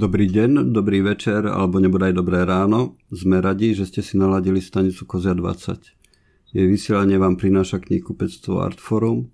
[0.00, 2.96] Dobrý deň, dobrý večer alebo nebodaj dobré ráno.
[3.12, 6.56] Sme radi, že ste si naladili stanicu Kozia 20.
[6.56, 9.28] Jej vysielanie vám prináša knihu Pectvo Artforum.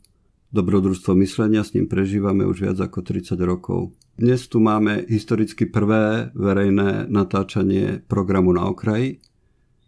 [0.51, 3.95] Dobrodružstvo myslenia s ním prežívame už viac ako 30 rokov.
[4.19, 9.23] Dnes tu máme historicky prvé verejné natáčanie programu na okraji.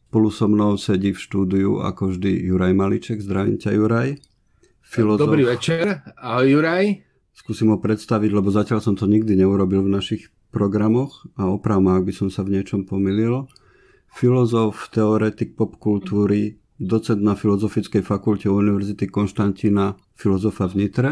[0.06, 3.18] Spolu so mnou sedí v štúdiu ako vždy Juraj Maliček.
[3.18, 4.22] Zdravím ťa Juraj.
[4.86, 5.26] Filozof...
[5.26, 6.06] Dobrý večer.
[6.22, 7.02] Ahoj Juraj.
[7.34, 12.04] Skúsim ho predstaviť, lebo zatiaľ som to nikdy neurobil v našich programoch a oprav ak
[12.08, 13.48] by som sa v niečom pomýlil.
[14.08, 21.10] Filozof, teoretik popkultúry, docent na Filozofickej fakulte Univerzity Konštantína, filozofa v Nitre.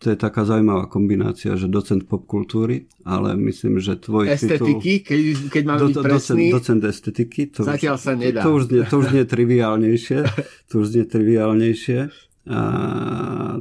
[0.00, 5.08] To je taká zaujímavá kombinácia, že docent popkultúry, ale myslím, že tvoj Estetiky, titul...
[5.08, 5.20] keď,
[5.52, 6.44] keď mám do, byť presný.
[6.48, 7.42] Docent, docent estetiky.
[7.52, 8.40] To Zatiaľ už, sa nedá.
[8.40, 10.18] To už, to už nie triviálnejšie.
[10.72, 12.29] to už nie triviálnejšie.
[12.50, 12.60] A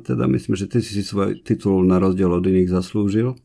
[0.02, 3.38] teda myslím, že ty si svoj titul na rozdiel od iných zaslúžil.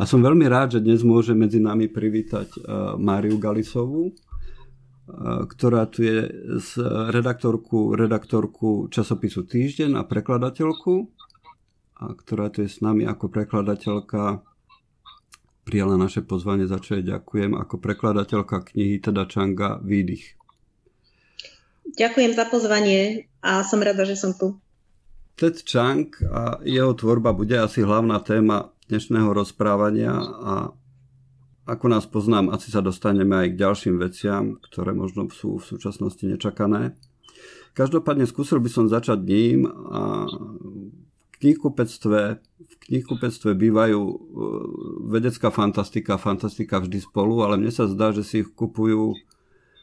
[0.00, 2.48] A som veľmi rád, že dnes môže medzi nami privítať
[2.96, 4.16] Máriu Galisovú,
[5.52, 6.26] ktorá tu je
[6.58, 6.70] z
[7.12, 11.12] redaktorku, redaktorku časopisu Týždeň a prekladateľku,
[12.00, 14.40] a ktorá tu je s nami ako prekladateľka
[15.66, 20.40] prijala naše pozvanie, za čo jej ďakujem, ako prekladateľka knihy teda Čanga Výdych.
[22.00, 24.56] Ďakujem za pozvanie a som rada, že som tu.
[25.36, 30.72] Ted Chang a jeho tvorba bude asi hlavná téma dnešného rozprávania a
[31.68, 36.24] ako nás poznám, asi sa dostaneme aj k ďalším veciam, ktoré možno sú v súčasnosti
[36.24, 36.96] nečakané.
[37.76, 44.16] Každopádne skúsil by som začať ním a v knihkupectve, v knihkupectve bývajú e,
[45.12, 49.12] vedecká fantastika, fantastika vždy spolu, ale mne sa zdá, že si ich kupujú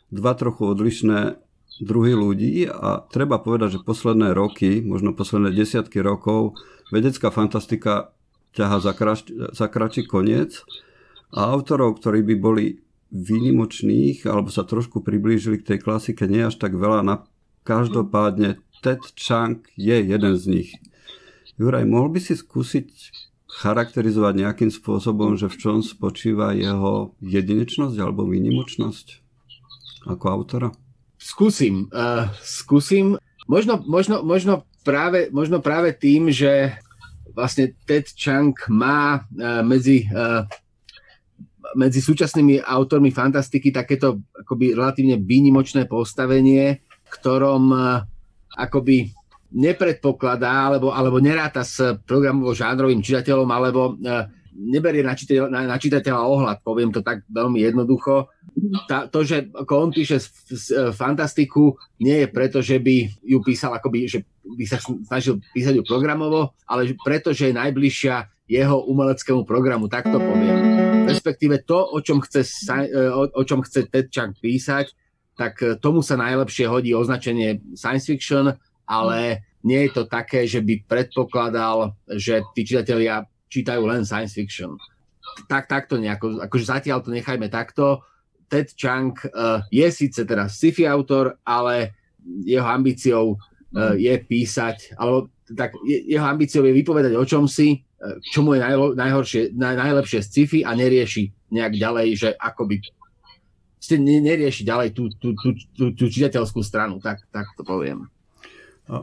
[0.10, 1.38] dva trochu odlišné
[1.82, 6.54] druhy ľudí a treba povedať, že posledné roky, možno posledné desiatky rokov,
[6.94, 8.14] vedecká fantastika
[8.54, 10.62] ťaha za, krač, za kračí koniec
[11.34, 12.66] a autorov, ktorí by boli
[13.10, 17.02] výnimočných alebo sa trošku priblížili k tej klasike, nie až tak veľa.
[17.02, 17.16] Na,
[17.66, 20.70] každopádne Ted Chang je jeden z nich.
[21.58, 22.90] Juraj, mohol by si skúsiť
[23.62, 29.22] charakterizovať nejakým spôsobom, že v čom spočíva jeho jedinečnosť alebo výnimočnosť
[30.10, 30.70] ako autora?
[31.24, 33.16] Skúsim, uh, skúsim.
[33.48, 36.76] Možno, možno, možno, práve, možno práve tým, že
[37.32, 40.44] vlastne Ted Chang má uh, medzi, uh,
[41.80, 48.04] medzi súčasnými autormi fantastiky takéto akoby relatívne výnimočné postavenie, ktorom uh,
[48.60, 49.08] akoby
[49.56, 56.22] nepredpokladá alebo, alebo neráta s programovo-žánrovým čitateľom alebo uh, neberie na, čitateľa, na, na čitateľa
[56.24, 58.30] ohľad, poviem to tak veľmi jednoducho.
[58.86, 63.40] Tá, to, že on píše z, z, e, fantastiku, nie je preto, že by ju
[63.42, 68.16] písal akoby, že by sa snažil písať ju programovo, ale preto, že je najbližšia
[68.48, 70.60] jeho umeleckému programu, tak to poviem.
[71.08, 74.94] Respektíve to, o čom chce, e, o, o čom chce Ted Chang písať,
[75.34, 78.54] tak e, tomu sa najlepšie hodí označenie science fiction,
[78.86, 84.74] ale nie je to také, že by predpokladal, že tí čitatelia čítajú len science fiction.
[85.46, 88.02] Tak, takto nejako, akože zatiaľ to nechajme takto.
[88.50, 91.94] Ted Chang uh, je síce teraz sci-fi autor, ale
[92.46, 98.18] jeho ambíciou uh, je písať, alebo tak jeho ambíciou je vypovedať o čom si, uh,
[98.34, 102.82] čo mu je najlo, najhoršie, naj, najlepšie z sci-fi a nerieši nejak ďalej, že akoby
[103.84, 108.08] ste nerieši ďalej tú, tú, tú, tú, tú čitateľskú stranu, tak, tak to poviem.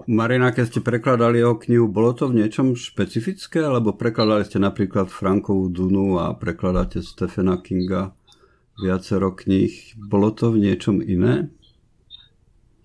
[0.04, 5.08] Marina, keď ste prekladali jeho knihu, bolo to v niečom špecifické, alebo prekladali ste napríklad
[5.08, 8.12] Frankovú Dunu a prekladáte Stephena Kinga
[8.76, 9.96] viacero kníh.
[9.96, 11.48] Bolo to v niečom iné?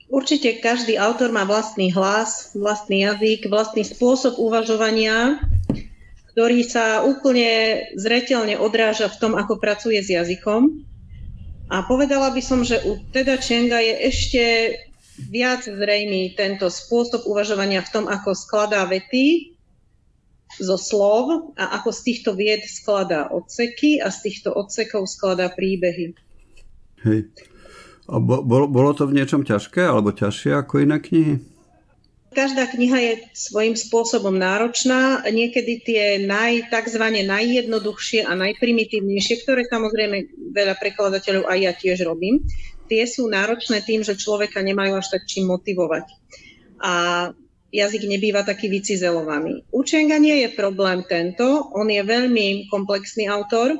[0.07, 5.43] Určite každý autor má vlastný hlas, vlastný jazyk, vlastný spôsob uvažovania,
[6.31, 10.83] ktorý sa úplne zretelne odráža v tom, ako pracuje s jazykom.
[11.67, 14.43] A povedala by som, že u Teda Čenga je ešte
[15.17, 19.55] viac zrejmý tento spôsob uvažovania v tom, ako skladá vety
[20.59, 26.15] zo slov a ako z týchto vied skladá odseky a z týchto odsekov skladá príbehy.
[27.03, 27.27] Hej.
[28.05, 31.35] A bolo, bolo to v niečom ťažké alebo ťažšie ako iné knihy?
[32.35, 35.23] Každá kniha je svojím spôsobom náročná.
[35.23, 36.99] Niekedy tie naj, tzv.
[37.23, 42.43] najjednoduchšie a najprimitívnejšie, ktoré samozrejme veľa prekladateľov aj ja tiež robím,
[42.85, 46.05] tie sú náročné tým, že človeka nemajú až tak čím motivovať.
[46.81, 46.93] A
[47.75, 49.67] jazyk nebýva taký vycizelovaný.
[49.75, 51.43] U Čenga nie je problém tento,
[51.75, 53.75] on je veľmi komplexný autor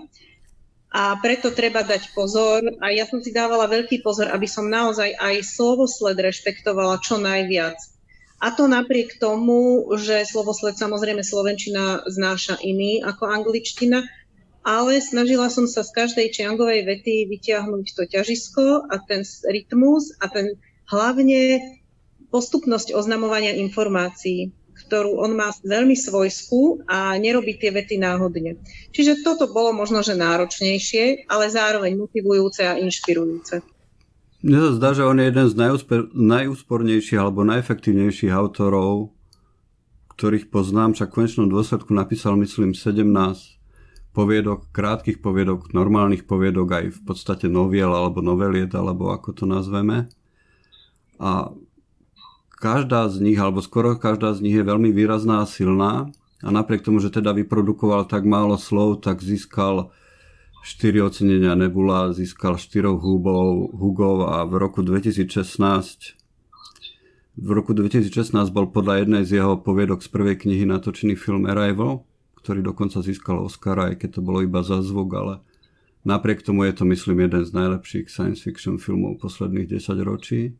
[0.92, 5.16] a preto treba dať pozor a ja som si dávala veľký pozor, aby som naozaj
[5.16, 7.76] aj slovosled rešpektovala čo najviac.
[8.44, 14.04] A to napriek tomu, že slovosled samozrejme slovenčina znáša iný ako angličtina,
[14.66, 20.26] ale snažila som sa z každej Čiangovej vety vyťahnuť to ťažisko a ten rytmus a
[20.26, 20.58] ten
[20.90, 21.62] hlavne
[22.34, 28.58] postupnosť oznamovania informácií, ktorú on má veľmi svojskú a nerobí tie vety náhodne.
[28.90, 33.62] Čiže toto bolo možno, že náročnejšie, ale zároveň motivujúce a inšpirujúce.
[34.42, 39.14] Mne sa zdá, že on je jeden z najúspor, najúspornejších alebo najefektívnejších autorov,
[40.18, 43.56] ktorých poznám, však v konečnom dôsledku napísal, myslím, 17
[44.16, 50.08] poviedok, krátkých poviedok, normálnych poviedok, aj v podstate noviel alebo noveliet, alebo ako to nazveme.
[51.20, 51.52] A
[52.56, 56.08] každá z nich, alebo skoro každá z nich je veľmi výrazná a silná.
[56.40, 59.92] A napriek tomu, že teda vyprodukoval tak málo slov, tak získal
[60.64, 66.16] 4 ocenenia Nebula, získal 4 hubov, Hugov a v roku 2016
[67.36, 72.08] v roku 2016 bol podľa jednej z jeho poviedok z prvej knihy natočený film Arrival,
[72.46, 75.42] ktorý dokonca získal Oscara, aj keď to bolo iba za zvuk, ale
[76.06, 80.54] napriek tomu je to, myslím, jeden z najlepších science fiction filmov posledných 10 ročí.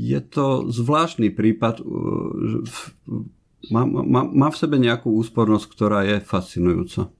[0.00, 2.64] Je to zvláštny prípad, uh,
[3.68, 7.12] má, má, má v sebe nejakú úspornosť, ktorá je fascinujúca.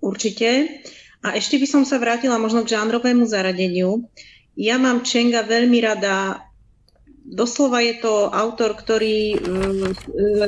[0.00, 0.80] Určite.
[1.20, 4.08] A ešte by som sa vrátila možno k žánrovému zaradeniu.
[4.56, 6.48] Ja mám Čenga veľmi rada
[7.30, 9.88] doslova je to autor, ktorý mm,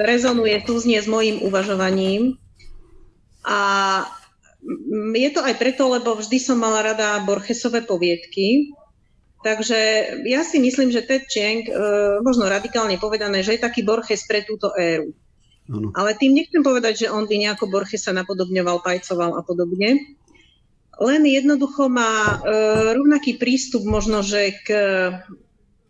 [0.02, 2.36] rezonuje znie s mojim uvažovaním.
[3.46, 3.60] A
[4.60, 8.74] mm, je to aj preto, lebo vždy som mala rada Borgesové poviedky.
[9.42, 9.78] Takže
[10.26, 11.74] ja si myslím, že Ted Chiang, e,
[12.22, 15.10] možno radikálne povedané, že je taký Borges pre túto éru.
[15.66, 15.90] Ano.
[15.94, 20.18] Ale tým nechcem povedať, že on by nejako Borgesa napodobňoval, pajcoval a podobne.
[21.02, 22.54] Len jednoducho má e,
[22.94, 24.68] rovnaký prístup možno, že k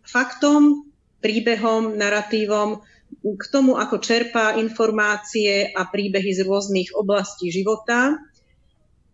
[0.03, 0.87] faktom,
[1.23, 2.83] príbehom, narratívom,
[3.23, 8.19] k tomu, ako čerpá informácie a príbehy z rôznych oblastí života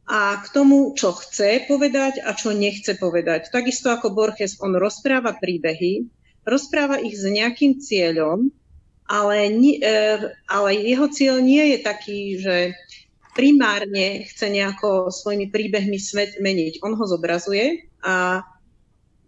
[0.10, 3.54] a k tomu, čo chce povedať a čo nechce povedať.
[3.54, 6.10] Takisto ako Borges, on rozpráva príbehy,
[6.48, 8.50] rozpráva ich s nejakým cieľom,
[9.06, 9.78] ale, e,
[10.50, 12.56] ale jeho cieľ nie je taký, že
[13.38, 16.82] primárne chce nejako svojimi príbehmi svet meniť.
[16.82, 18.42] On ho zobrazuje a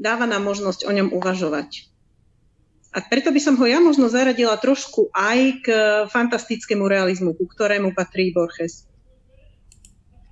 [0.01, 1.93] dáva nám možnosť o ňom uvažovať.
[2.91, 5.67] A preto by som ho ja možno zaradila trošku aj k
[6.11, 8.89] fantastickému realizmu, ku ktorému patrí Borges.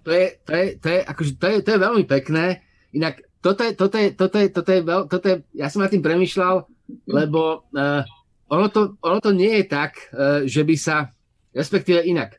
[0.03, 2.65] To je, to je, to je, akože, to je, to je veľmi pekné.
[2.91, 6.03] Inak toto je, toto je, toto je, toto je, toto je ja som na tým
[6.03, 6.67] premyšľal,
[7.07, 8.03] lebo uh,
[8.51, 11.15] ono, to, ono to nie je tak, uh, že by sa,
[11.55, 12.35] respektíve inak.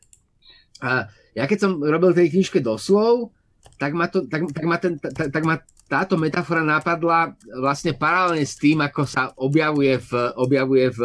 [0.85, 3.33] Uh, ja keď som robil tej knižke doslov,
[3.81, 8.47] tak ma, to, tak, tak ma, ten, tak, tak ma táto metafora napadla vlastne paralelne
[8.47, 11.01] s tým, ako sa objavuje v, objavuje v,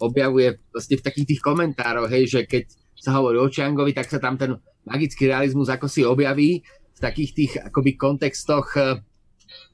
[0.00, 4.16] objavuje vlastne v takých tých komentároch, hej, že keď sa hovorí o Čiangovi, tak sa
[4.16, 4.56] tam ten
[4.88, 6.64] magický realizmus ako si objaví
[6.96, 9.04] v takých tých akoby kontextoch eh,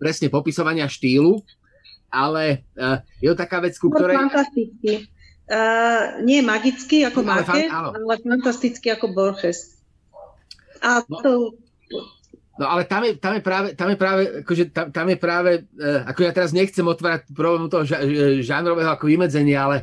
[0.03, 1.39] presne popisovania štýlu,
[2.11, 4.17] ale uh, je to taká vec, ku ktorej...
[4.17, 5.07] Fantastický.
[5.49, 9.81] Uh, nie magický ako no, ale, ale fantastický ako Borges.
[10.83, 11.21] A no.
[11.21, 11.33] to
[12.59, 15.51] No ale tam je, tam je práve, tam je práve, akože tam, tam je práve,
[15.79, 17.87] uh, ako ja teraz nechcem otvárať problém toho
[18.43, 19.77] žánrového ako vymedzenia, ale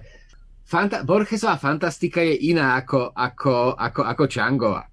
[0.67, 4.84] fanta- Borgesová fantastika je iná ako, ako, ako, ako Čangova.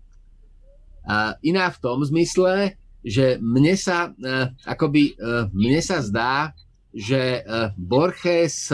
[1.03, 6.55] Uh, iná v tom zmysle, že mne sa, uh, akoby, uh, mne sa zdá,
[6.95, 8.71] že uh, Borges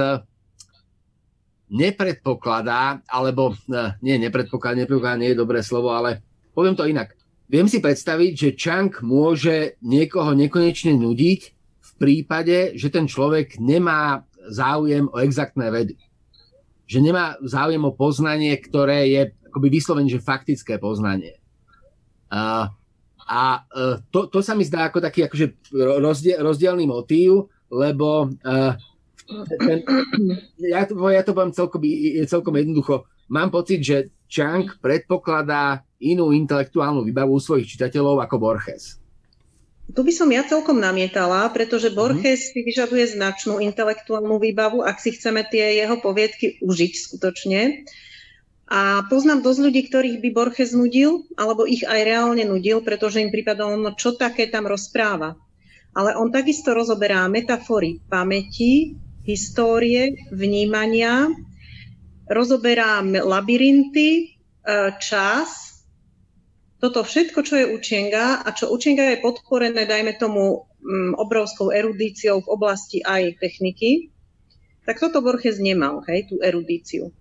[1.72, 6.20] nepredpokladá, alebo uh, nie, nepredpokladá, nepredpokladá, nie je dobré slovo, ale
[6.52, 7.17] poviem to inak
[7.48, 11.40] Viem si predstaviť, že Chunk môže niekoho nekonečne nudiť
[11.80, 15.96] v prípade, že ten človek nemá záujem o exaktné vedy.
[16.84, 21.40] Že nemá záujem o poznanie, ktoré je akoby vyslovene, že faktické poznanie.
[22.28, 22.68] A,
[23.24, 25.72] a e, to, to sa mi zdá ako taký akože
[26.04, 28.72] rozdiel, rozdielný motív, lebo uh,
[29.56, 29.84] ten,
[30.72, 31.80] ja, to, ja to poviem celkom,
[32.24, 33.08] celkom jednoducho.
[33.28, 33.96] Mám pocit, že
[34.28, 38.98] Chunk predpokladá inú intelektuálnu výbavu svojich čitateľov ako Borges.
[39.88, 42.48] Tu by som ja celkom namietala, pretože Borges mm.
[42.52, 47.88] si vyžaduje značnú intelektuálnu výbavu, ak si chceme tie jeho poviedky užiť skutočne.
[48.68, 53.32] A poznám dosť ľudí, ktorých by Borges nudil, alebo ich aj reálne nudil, pretože im
[53.32, 55.40] pripadalo, no čo také tam rozpráva.
[55.96, 58.92] Ale on takisto rozoberá metafory pamäti,
[59.24, 61.32] histórie, vnímania,
[62.28, 64.24] rozoberá labyrinty, e,
[65.00, 65.67] čas,
[66.78, 72.42] toto všetko, čo je učenga a čo učenga je podporené, dajme tomu, mm, obrovskou erudíciou
[72.42, 74.14] v oblasti aj techniky,
[74.86, 77.12] tak toto Borges nemal, hej, tú erudíciu.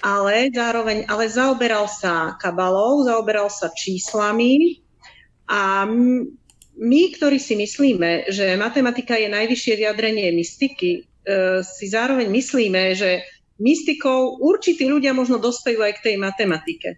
[0.00, 4.80] ale zároveň ale zaoberal sa kabalou, zaoberal sa číslami
[5.44, 5.84] a
[6.72, 11.00] my, ktorí si myslíme, že matematika je najvyššie vyjadrenie mystiky, e,
[11.60, 13.20] si zároveň myslíme, že
[13.60, 16.88] mystikou určití ľudia možno dospejú aj k tej matematike.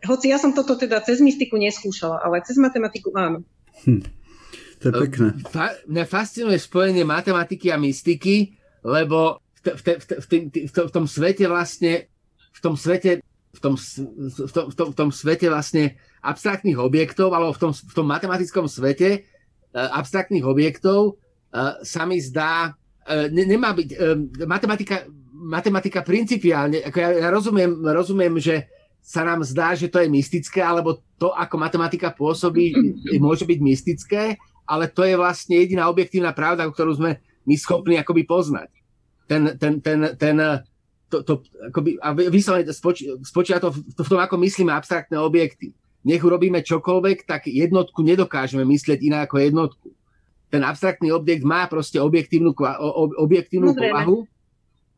[0.00, 3.44] Hoci ja som toto teda cez mystiku neskúšala, ale cez matematiku áno.
[3.84, 4.02] Hm.
[4.80, 5.28] To je pekné.
[5.52, 10.26] Fa- mňa fascinuje spojenie matematiky a mystiky, lebo v, v, v, v,
[10.64, 12.08] v, v tom svete vlastne
[12.50, 17.34] v tom svete v tom, v tom, v tom, v tom svete vlastne abstraktných objektov,
[17.34, 19.26] alebo v tom, v tom matematickom svete
[19.74, 23.88] uh, abstraktných objektov uh, sa mi zdá, uh, ne, nemá byť,
[24.46, 25.02] matematika,
[25.34, 30.62] matematika principiálne, ako ja, ja rozumiem, rozumiem, že sa nám zdá, že to je mystické,
[30.62, 32.72] alebo to, ako matematika pôsobí,
[33.24, 34.22] môže byť mystické,
[34.68, 38.70] ale to je vlastne jediná objektívna pravda, ktorú sme my schopní akoby poznať.
[39.26, 40.36] Ten, ten, ten, ten,
[41.10, 41.32] to, to,
[41.70, 45.74] akoby, a vyslovene spočí, spočíva to v, to v tom, ako myslíme abstraktné objekty.
[46.06, 49.88] Nech urobíme čokoľvek, tak jednotku nedokážeme myslieť iná ako jednotku.
[50.50, 52.56] Ten abstraktný objekt má proste objektívnu,
[53.18, 54.26] objektívnu povahu.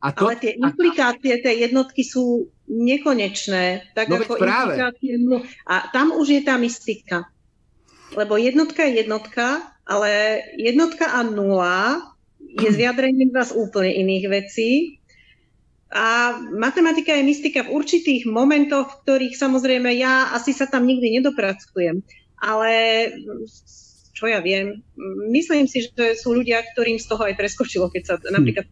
[0.03, 3.95] A to, Ale tie implikácie tej jednotky sú nekonečné.
[3.95, 4.75] Tak no ako práve.
[5.63, 7.31] A tam už je tá mystika.
[8.19, 12.03] Lebo jednotka je jednotka, ale jednotka a nula
[12.43, 14.71] je zjadrením vás úplne iných vecí.
[15.93, 21.21] A matematika je mystika v určitých momentoch, v ktorých samozrejme ja asi sa tam nikdy
[21.21, 22.03] nedopracujem.
[22.43, 22.73] Ale
[24.17, 24.83] čo ja viem,
[25.31, 28.35] myslím si, že sú ľudia, ktorým z toho aj preskočilo, keď sa hm.
[28.35, 28.67] napríklad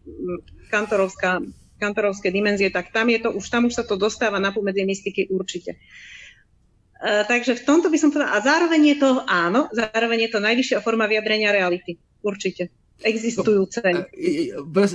[0.71, 1.43] kantorovská,
[1.75, 5.27] kantorovské dimenzie, tak tam, je to, už, tam už sa to dostáva na pomedzi mystiky
[5.27, 5.75] určite.
[7.01, 10.39] Uh, takže v tomto by som povedala, a zároveň je to, áno, zároveň je to
[10.39, 11.99] najvyššia forma vyjadrenia reality.
[12.21, 12.71] Určite
[13.03, 13.81] existujúce.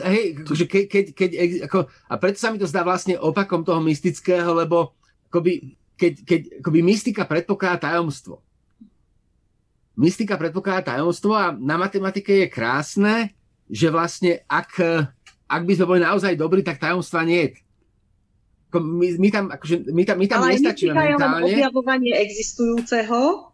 [0.06, 1.30] Hej, akože keď, keď, keď,
[1.66, 4.94] ako, a preto sa mi to zdá vlastne opakom toho mystického, lebo
[5.30, 8.40] akoby, keď, keď akoby mystika predpokladá tajomstvo.
[9.96, 13.14] Mystika predpokladá tajomstvo a na matematike je krásne,
[13.66, 14.70] že vlastne ak,
[15.46, 17.54] ak by sme boli naozaj dobrí, tak tajomstva nie.
[18.76, 21.48] My, my tam, akože, my tam, my tam Ale nestačíme mentálne.
[21.48, 23.48] Objavovanie existujúceho,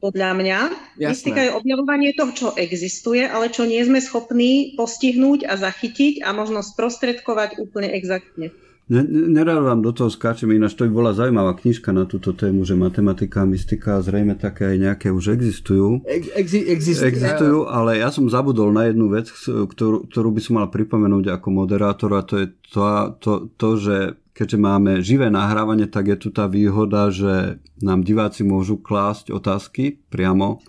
[0.00, 0.58] podľa mňa.
[1.00, 1.10] Jasné.
[1.12, 6.36] Mystika je objavovanie toho, čo existuje, ale čo nie sme schopní postihnúť a zachytiť a
[6.36, 8.52] možno sprostredkovať úplne exaktne.
[8.86, 12.78] Nerád vám do toho skáčem, ináč to by bola zaujímavá knižka na túto tému, že
[12.78, 16.06] matematika a mystika zrejme také aj nejaké už existujú.
[16.06, 17.10] Exi- existujú.
[17.10, 21.48] Existujú, ale ja som zabudol na jednu vec, ktorú, ktorú by som mal pripomenúť ako
[21.50, 22.82] moderátor a to je to,
[23.18, 23.96] to, to že
[24.38, 29.98] keďže máme živé nahrávanie, tak je tu tá výhoda, že nám diváci môžu klásť otázky
[30.14, 30.62] priamo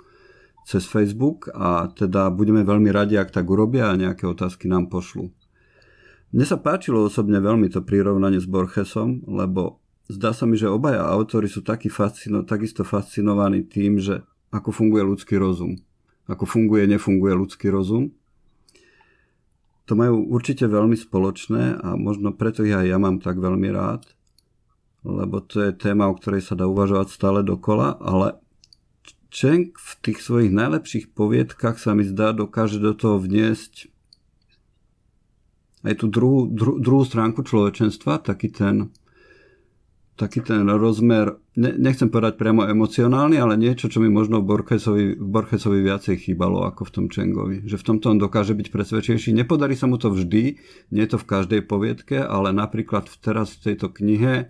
[0.65, 5.29] cez Facebook a teda budeme veľmi radi, ak tak urobia a nejaké otázky nám pošlu.
[6.35, 9.79] Mne sa páčilo osobne veľmi to prirovnanie s Borchesom, lebo
[10.11, 15.03] zdá sa mi, že obaja autory sú taký fascino, takisto fascinovaní tým, že ako funguje
[15.03, 15.79] ľudský rozum.
[16.27, 18.11] Ako funguje, nefunguje ľudský rozum
[19.87, 24.03] to majú určite veľmi spoločné a možno preto ich aj ja mám tak veľmi rád,
[25.07, 28.35] lebo to je téma, o ktorej sa dá uvažovať stále dokola, ale
[29.31, 33.87] Čenk v tých svojich najlepších poviedkach sa mi zdá dokáže do toho vniesť
[35.87, 38.91] aj tú druhú, dru, druhú stránku človečenstva, taký ten
[40.17, 45.05] taký ten rozmer, ne, nechcem povedať priamo emocionálny, ale niečo, čo mi možno v Borchesovi,
[45.13, 47.57] v Borchesovi viacej chýbalo ako v tom Čengovi.
[47.69, 49.29] Že v tomto on dokáže byť presvedčejší.
[49.37, 50.57] Nepodarí sa mu to vždy,
[50.89, 54.49] nie je to v každej poviedke, ale napríklad teraz v tejto knihe,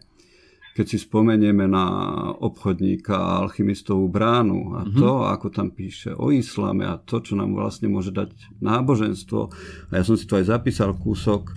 [0.77, 1.89] keď si spomenieme na
[2.37, 5.01] obchodníka a alchymistovú bránu a mm-hmm.
[5.01, 9.49] to, ako tam píše o islame a to, čo nám vlastne môže dať náboženstvo.
[9.89, 11.49] A ja som si to aj zapísal kúsok,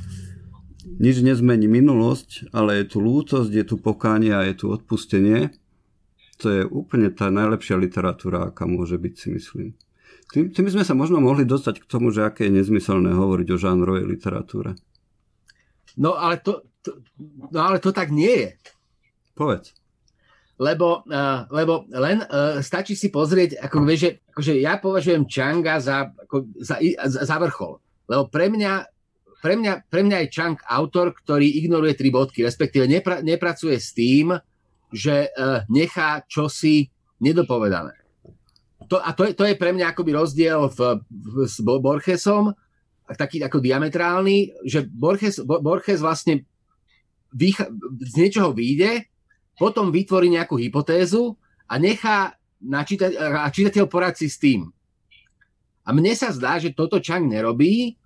[0.96, 5.52] nič nezmení minulosť, ale je tu lútosť, je tu pokánie a je tu odpustenie.
[6.40, 9.68] To je úplne tá najlepšia literatúra, aká môže byť, si myslím.
[10.32, 13.60] Tým, tým sme sa možno mohli dostať k tomu, že aké je nezmyselné hovoriť o
[13.60, 14.80] žánrovej literatúre.
[16.00, 17.04] No ale to, to,
[17.52, 18.50] no ale to tak nie je.
[19.40, 19.72] Povedz.
[20.60, 25.80] Lebo, uh, lebo len uh, stačí si pozrieť, ako vieš, že akože ja považujem Changa
[25.80, 26.76] za, ako, za,
[27.08, 27.80] za, za vrchol.
[28.04, 28.84] Lebo pre mňa
[29.40, 33.96] pre mňa, pre mňa je Chang autor, ktorý ignoruje tri bodky, respektíve nepra, nepracuje s
[33.96, 34.36] tým,
[34.92, 36.92] že uh, nechá čosi
[37.24, 37.96] nedopovedané.
[38.92, 42.52] To, a to je, to je pre mňa akoby rozdiel v, v, s Borgesom,
[43.16, 46.44] taký ako diametrálny, že Borges, Borges vlastne
[47.32, 47.70] vycha,
[48.02, 49.09] z niečoho vyjde,
[49.60, 51.36] potom vytvorí nejakú hypotézu
[51.68, 54.72] a nechá na číta, a čítateľ poradci s tým.
[55.84, 58.00] A mne sa zdá, že toto Chang nerobí,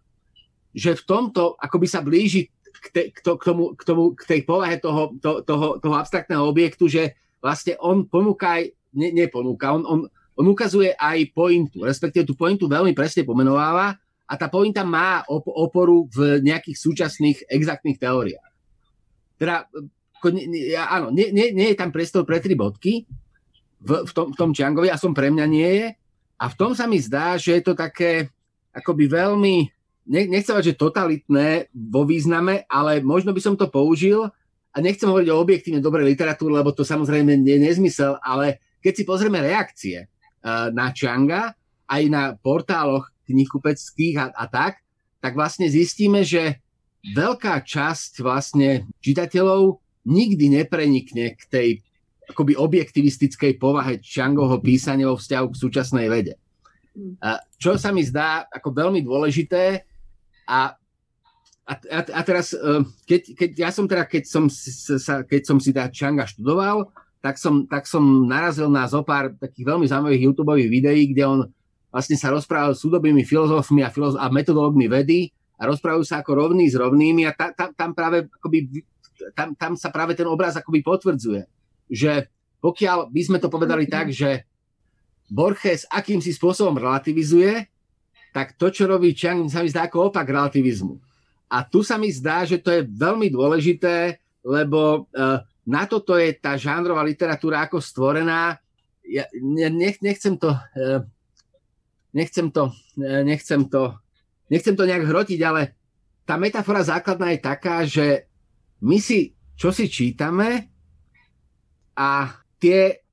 [0.74, 4.22] že v tomto akoby sa blíži k, te, k, to, k, tomu, k, tomu, k
[4.26, 9.70] tej povahe toho, to, toho, toho abstraktného objektu, že vlastne on ponúka aj, ne, neponúka,
[9.70, 10.00] on, on,
[10.34, 13.94] on ukazuje aj pointu, respektíve tú pointu veľmi presne pomenováva
[14.26, 18.50] a tá pointa má op- oporu v nejakých súčasných exaktných teóriách.
[19.38, 19.70] Teda,
[20.78, 23.04] áno, nie, nie, nie je tam priestor pre tri bodky
[23.80, 25.86] v, v, tom, v tom Čangovi, a som pre mňa nie je.
[26.40, 28.32] A v tom sa mi zdá, že je to také
[28.74, 29.74] akoby veľmi
[30.06, 34.28] nechcem že totalitné vo význame, ale možno by som to použil
[34.74, 39.04] a nechcem hovoriť o objektívne dobrej literatúre, lebo to samozrejme je nezmysel, ale keď si
[39.08, 41.56] pozrieme reakcie uh, na Changa,
[41.88, 44.84] aj na portáloch knihkupeckých a, a tak,
[45.24, 46.60] tak vlastne zistíme, že
[47.16, 51.68] veľká časť vlastne čitateľov nikdy neprenikne k tej
[52.24, 56.40] akoby objektivistickej povahe Changovho písania vo vzťahu k súčasnej vede.
[57.20, 59.84] A čo sa mi zdá ako veľmi dôležité,
[60.44, 60.76] a,
[61.64, 65.72] a, a teraz, e, keď, keď ja som teda, keď som, sa, keď som si
[65.72, 66.92] tá Changa študoval,
[67.24, 71.40] tak som, tak som narazil na zo pár takých veľmi zaujímavých YouTube videí, kde on
[71.88, 76.36] vlastne sa rozprával s súdobými filozofmi a, filozof- a metodológmi vedy a rozprávajú sa ako
[76.36, 78.84] rovní s rovnými a ta, ta, tam práve akoby,
[79.34, 81.42] tam, tam sa práve ten obraz akoby potvrdzuje,
[81.90, 82.28] že
[82.64, 84.48] pokiaľ by sme to povedali tak, že
[85.28, 87.68] Borges akýmsi spôsobom relativizuje,
[88.34, 90.98] tak to, čo robí Chang, sa mi zdá ako opak relativizmu.
[91.52, 96.34] A tu sa mi zdá, že to je veľmi dôležité, lebo uh, na toto je
[96.34, 98.58] tá žánrová literatúra ako stvorená.
[99.06, 99.28] Ja
[99.70, 101.06] nech, nechcem to, uh,
[102.10, 103.96] nechcem to, uh, nechcem to,
[104.50, 105.78] nechcem to nejak hrotiť, ale
[106.26, 108.26] tá metafora základná je taká, že
[108.84, 110.68] my si čo si čítame
[111.94, 113.06] a tie,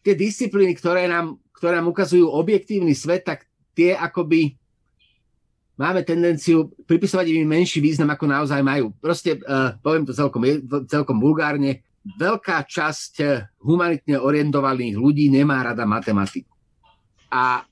[0.00, 4.54] tie disciplíny, ktoré nám, ktoré nám ukazujú objektívny svet, tak tie akoby
[5.74, 8.94] máme tendenciu pripisovať im menší význam, ako naozaj majú.
[9.02, 10.46] Proste, uh, poviem to celkom,
[10.86, 16.50] celkom vulgárne, veľká časť eh, humanitne orientovaných ľudí nemá rada matematiku.
[17.30, 17.62] A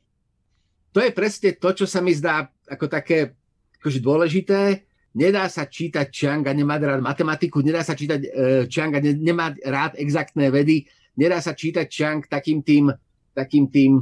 [0.95, 3.35] to je presne to, čo sa mi zdá ako také
[3.83, 4.90] akože dôležité.
[5.11, 8.29] Nedá sa čítať Čianga, nemá rád matematiku, nedá sa čítať uh,
[8.71, 10.87] Čianga, ne, nemá rád exaktné vedy,
[11.19, 12.95] nedá sa čítať Čiang takým tým,
[13.35, 13.99] takým tým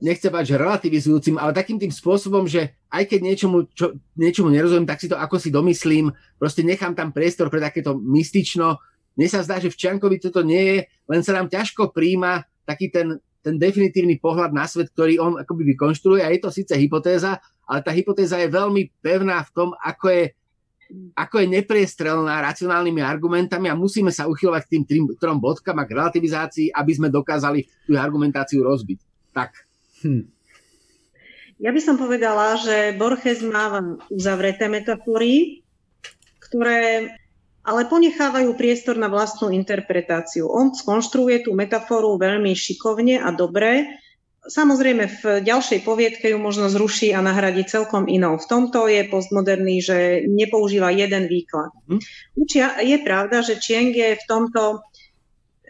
[0.00, 4.98] nechcem že relativizujúcim, ale takým tým spôsobom, že aj keď niečomu, čo, niečomu nerozumiem, tak
[4.98, 6.08] si to ako si domyslím,
[6.40, 8.80] proste nechám tam priestor pre takéto mystično.
[9.14, 12.88] Mne sa zdá, že v Čankovi toto nie je, len sa nám ťažko príjma taký
[12.88, 17.40] ten, ten definitívny pohľad na svet, ktorý on akoby vykonštruuje a je to síce hypotéza,
[17.64, 20.24] ale tá hypotéza je veľmi pevná v tom, ako je,
[21.16, 25.88] ako je nepriestrelná racionálnymi argumentami a musíme sa uchylovať k tým tým, trom bodkám a
[25.88, 28.98] k relativizácii, aby sme dokázali tú argumentáciu rozbiť.
[29.32, 29.50] Tak.
[30.04, 30.24] Hm.
[31.60, 35.60] Ja by som povedala, že Borges máva uzavreté metafory,
[36.40, 37.12] ktoré
[37.70, 40.50] ale ponechávajú priestor na vlastnú interpretáciu.
[40.50, 43.86] On skonštruuje tú metaforu veľmi šikovne a dobre.
[44.42, 48.42] Samozrejme, v ďalšej poviedke ju možno zruší a nahradí celkom inou.
[48.42, 51.70] V tomto je postmoderný, že nepoužíva jeden výklad.
[51.86, 52.02] Hm.
[52.34, 54.82] Učia, je pravda, že Chiang je v tomto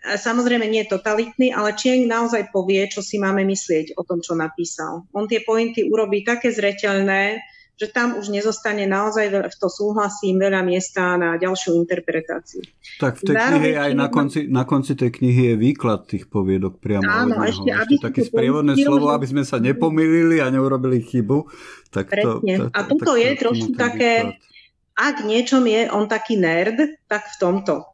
[0.01, 4.33] Samozrejme nie je totalitný, ale Chiang naozaj povie, čo si máme myslieť o tom, čo
[4.33, 5.05] napísal.
[5.13, 7.37] On tie pointy urobí také zreteľné,
[7.81, 12.61] že tam už nezostane naozaj, v to súhlasím, veľa miesta na ďalšiu interpretáciu.
[13.01, 16.29] Tak v tej Zároveň, knihe aj na konci, na konci tej knihy je výklad tých
[16.29, 17.41] poviedok priamo áno.
[17.41, 21.49] Ešte, aby ešte také sprievodné slovo, aby sme sa nepomýlili a neurobili chybu.
[21.89, 25.01] Tak to, to, to, a toto je trošku také, výklad.
[25.01, 26.77] ak niečom je on taký nerd,
[27.09, 27.91] tak v tomto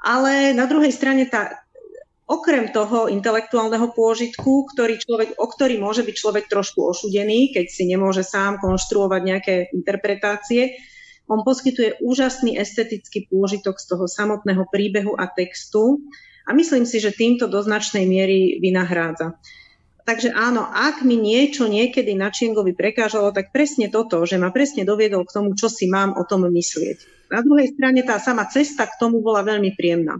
[0.00, 1.60] ale na druhej strane tá,
[2.30, 7.90] okrem toho intelektuálneho pôžitku, ktorý človek, o ktorý môže byť človek trošku ošudený, keď si
[7.90, 10.78] nemôže sám konštruovať nejaké interpretácie,
[11.26, 16.02] on poskytuje úžasný estetický pôžitok z toho samotného príbehu a textu
[16.46, 19.38] a myslím si, že týmto do značnej miery vynahrádza.
[20.02, 24.82] Takže áno, ak mi niečo niekedy na Čiengovi prekážalo, tak presne toto, že ma presne
[24.82, 27.30] doviedol k tomu, čo si mám o tom myslieť.
[27.30, 30.18] Na druhej strane tá sama cesta k tomu bola veľmi príjemná.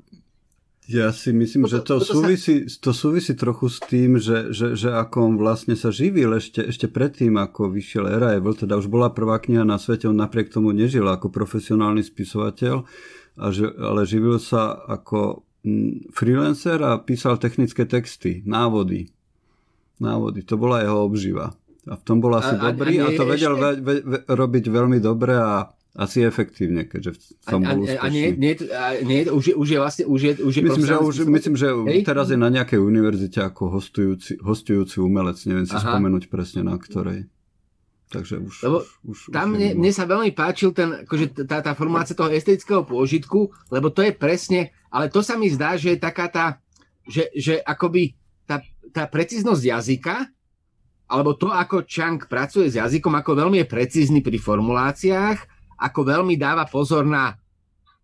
[0.91, 5.17] Ja si myslím, že to súvisí, to súvisí trochu s tým, že, že, že ako
[5.23, 9.39] on vlastne sa živil ešte, ešte predtým, ako vyšiel Era Evil, teda už bola prvá
[9.39, 12.83] kniha na svete, on napriek tomu nežil ako profesionálny spisovateľ,
[13.39, 19.15] a že, ale živil sa ako mm, freelancer a písal technické texty, návody
[20.01, 20.43] návody.
[20.49, 21.53] To bola jeho obživa.
[21.89, 24.99] A v tom bol asi a, dobrý a, a, to vedel ve, ve, robiť veľmi
[25.01, 25.69] dobre a
[26.01, 28.01] asi efektívne, keďže v tom bol úspešný.
[28.01, 30.85] A, nie, nie, a nie, už, je, už je vlastne, už je, už je myslím,
[30.89, 32.01] že, už, myslím, že hej?
[32.09, 35.93] teraz je na nejakej univerzite ako hostujúci, hostujúci umelec, neviem si Aha.
[35.93, 37.29] spomenúť presne na ktorej.
[38.11, 41.61] Takže už, lebo už, už, tam už mne, mne sa veľmi páčil ten, akože tá,
[41.61, 45.95] tá formácia toho estetického pôžitku, lebo to je presne, ale to sa mi zdá, že
[45.95, 46.47] je taká tá,
[47.05, 48.17] že, že akoby
[48.49, 50.17] tá, tá precíznosť jazyka,
[51.13, 55.50] alebo to, ako Chang pracuje s jazykom, ako veľmi je precízny pri formuláciách,
[55.81, 57.33] ako veľmi dáva pozor na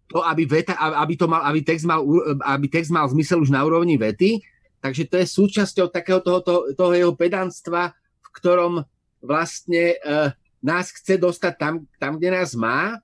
[0.08, 2.00] to, aby, veta, aby, to mal, aby, text mal,
[2.46, 4.40] aby text mal zmysel už na úrovni vety.
[4.80, 7.90] Takže to je súčasťou takého toho, toho, toho jeho pedantstva,
[8.22, 8.86] v ktorom
[9.18, 10.30] vlastne uh,
[10.62, 13.02] nás chce dostať tam, tam, kde nás má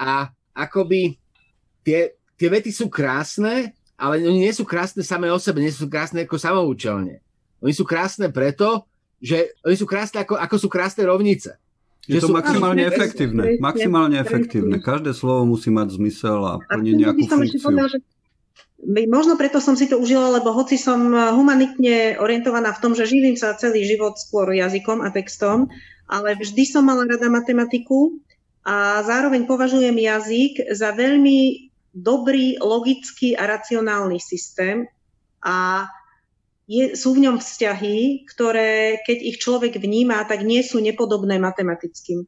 [0.00, 1.20] a akoby
[1.84, 5.92] tie, tie vety sú krásne, ale oni nie sú krásne samé o sebe, nie sú
[5.92, 7.20] krásne ako samoučelne.
[7.60, 8.88] Oni sú krásne preto,
[9.20, 11.60] že oni sú krásne ako, ako sú krásne rovnice.
[12.08, 13.60] Je to sú, maximálne efektívne.
[13.60, 14.80] Maximálne efektívne.
[14.80, 17.60] Každé slovo musí mať zmysel a plniť nejakú funkciu.
[17.60, 17.98] Povedal, že
[18.88, 23.36] Možno preto som si to užila, lebo hoci som humanitne orientovaná v tom, že živím
[23.36, 25.68] sa celý život skôr jazykom a textom,
[26.08, 28.16] ale vždy som mala rada matematiku
[28.64, 34.88] a zároveň považujem jazyk za veľmi dobrý, logický a racionálny systém
[35.44, 35.84] a
[36.70, 42.22] je, sú v ňom vzťahy, ktoré keď ich človek vníma, tak nie sú nepodobné matematickým.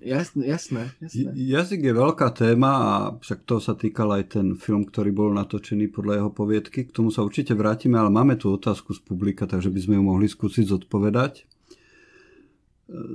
[0.00, 1.28] Jasné, jasné, jasné.
[1.36, 5.92] Jazyk je veľká téma a však to sa týkal aj ten film, ktorý bol natočený
[5.92, 6.88] podľa jeho poviedky.
[6.88, 10.02] K tomu sa určite vrátime, ale máme tu otázku z publika, takže by sme ju
[10.06, 11.44] mohli skúsiť zodpovedať.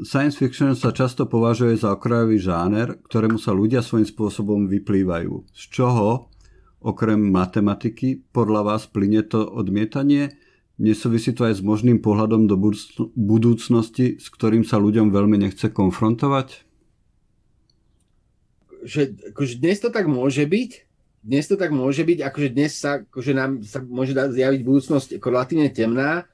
[0.05, 5.49] Science fiction sa často považuje za okrajový žáner, ktorému sa ľudia svojím spôsobom vyplývajú.
[5.57, 6.29] Z čoho,
[6.85, 10.29] okrem matematiky, podľa vás plyne to odmietanie?
[10.77, 12.53] Nesúvisí to aj s možným pohľadom do
[13.17, 16.61] budúcnosti, s ktorým sa ľuďom veľmi nechce konfrontovať?
[18.85, 20.71] Že, akože dnes to tak môže byť,
[21.25, 25.27] dnes to tak môže byť, akože dnes sa, akože nám sa môže zjaviť budúcnosť ako
[25.33, 26.29] relatívne temná,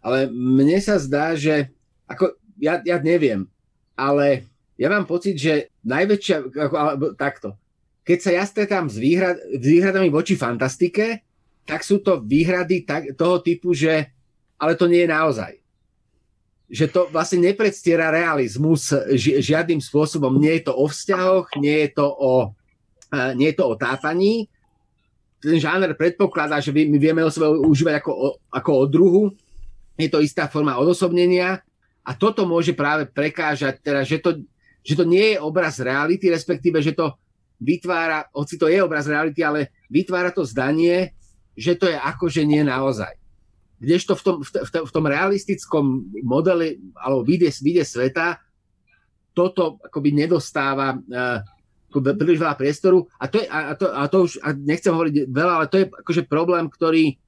[0.00, 1.68] ale mne sa zdá, že
[2.08, 3.44] ako, ja, ja neviem,
[3.92, 4.48] ale
[4.80, 7.54] ja mám pocit, že najväčšia, ako, alebo takto,
[8.02, 11.22] keď sa ja stretám s, s výhradami voči fantastike,
[11.62, 14.10] tak sú to výhrady tak, toho typu, že
[14.62, 15.52] ale to nie je naozaj.
[16.70, 20.38] Že to vlastne nepredstiera realizmus ži, žiadnym spôsobom.
[20.38, 22.32] Nie je to o vzťahoch, nie je to o,
[23.10, 24.46] uh, nie je to o tápaní.
[25.42, 29.24] Ten žáner predpokladá, že my vieme o sebe užívať ako o, ako o druhu.
[29.98, 31.58] Je to istá forma odosobnenia.
[32.06, 34.42] A toto môže práve prekážať, teda, že, to,
[34.82, 37.14] že to nie je obraz reality, respektíve, že to
[37.62, 41.14] vytvára, hoci to je obraz reality, ale vytvára to zdanie,
[41.56, 43.12] že to je akože nie naozaj.
[43.82, 45.84] Kdežto v tom, v, v, v tom realistickom
[46.22, 48.38] modeli alebo vide, vide sveta
[49.32, 51.42] toto akoby nedostáva uh,
[51.92, 55.52] príliš veľa priestoru a to, je, a, to, a to už a nechcem hovoriť veľa,
[55.60, 57.20] ale to je akože problém, ktorý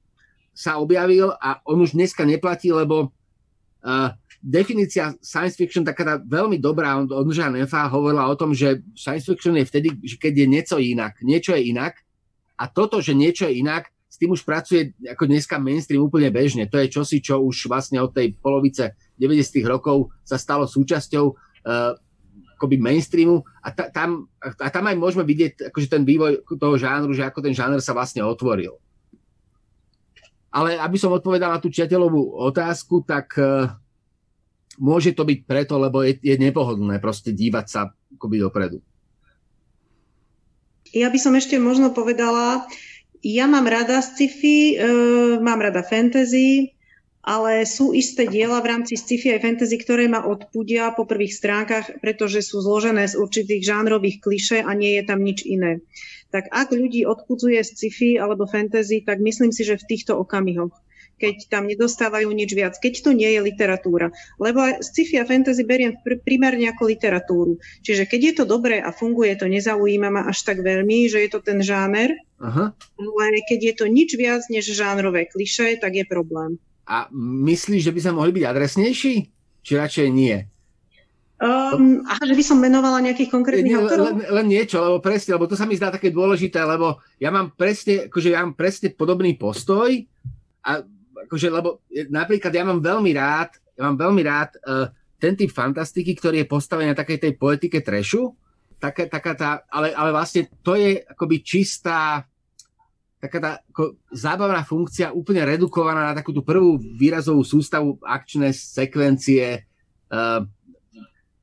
[0.55, 4.09] sa objavil a on už dneska neplatí, lebo uh,
[4.39, 9.27] definícia science fiction taká tá veľmi dobrá, on, on Nefa hovorila o tom, že science
[9.27, 11.99] fiction je vtedy, keď je niečo inak, niečo je inak
[12.55, 16.71] a toto, že niečo je inak, s tým už pracuje ako dneska mainstream úplne bežne.
[16.71, 19.59] To je čosi, čo už vlastne od tej polovice 90.
[19.67, 21.91] rokov sa stalo súčasťou uh,
[22.55, 27.11] akoby mainstreamu a, ta, tam, a tam aj môžeme vidieť akože ten vývoj toho žánru,
[27.11, 28.79] že ako ten žáner sa vlastne otvoril.
[30.47, 33.67] Ale aby som odpovedal na tú čiateľovú otázku, tak uh,
[34.79, 38.79] môže to byť preto, lebo je, je nepohodlné proste dívať sa akoby dopredu.
[40.95, 42.63] Ja by som ešte možno povedala,
[43.25, 44.85] ja mám rada sci-fi, e,
[45.41, 46.77] mám rada fantasy,
[47.25, 51.97] ale sú isté diela v rámci sci-fi aj fantasy, ktoré ma odpudia po prvých stránkach,
[52.05, 55.81] pretože sú zložené z určitých žánrových kliše a nie je tam nič iné.
[56.29, 60.84] Tak ak ľudí odpudzuje sci-fi alebo fantasy, tak myslím si, že v týchto okamihoch
[61.15, 64.11] keď tam nedostávajú nič viac, keď to nie je literatúra.
[64.37, 67.53] Lebo sci-fi a fantasy beriem pr- primárne ako literatúru.
[67.81, 71.29] Čiže keď je to dobré a funguje to, nezaujíma ma až tak veľmi, že je
[71.31, 72.11] to ten žáner,
[72.43, 72.75] Aha.
[72.99, 76.59] ale keď je to nič viac než žánrové kliše, tak je problém.
[76.85, 77.09] A
[77.47, 79.13] myslíš, že by sa mohli byť adresnejší?
[79.65, 80.37] Či radšej nie?
[81.35, 84.07] Um, a že by som menovala nejakých konkrétnych autorov?
[84.07, 87.51] Len, len niečo, lebo presne, lebo to sa mi zdá také dôležité, lebo ja mám
[87.51, 89.91] presne, akože ja mám presne podobný postoj
[90.63, 90.79] a
[91.25, 91.83] akože, lebo
[92.13, 94.87] napríklad ja mám veľmi rád, ja mám veľmi rád uh,
[95.19, 98.31] ten typ fantastiky, ktorý je postavený na takej tej poetike trešu,
[98.77, 102.23] taká, taká tá, ale, ale vlastne to je akoby čistá
[103.15, 109.65] taká tá ako zábavná funkcia úplne redukovaná na takú tú prvú výrazovú sústavu akčné sekvencie,
[110.13, 110.45] uh,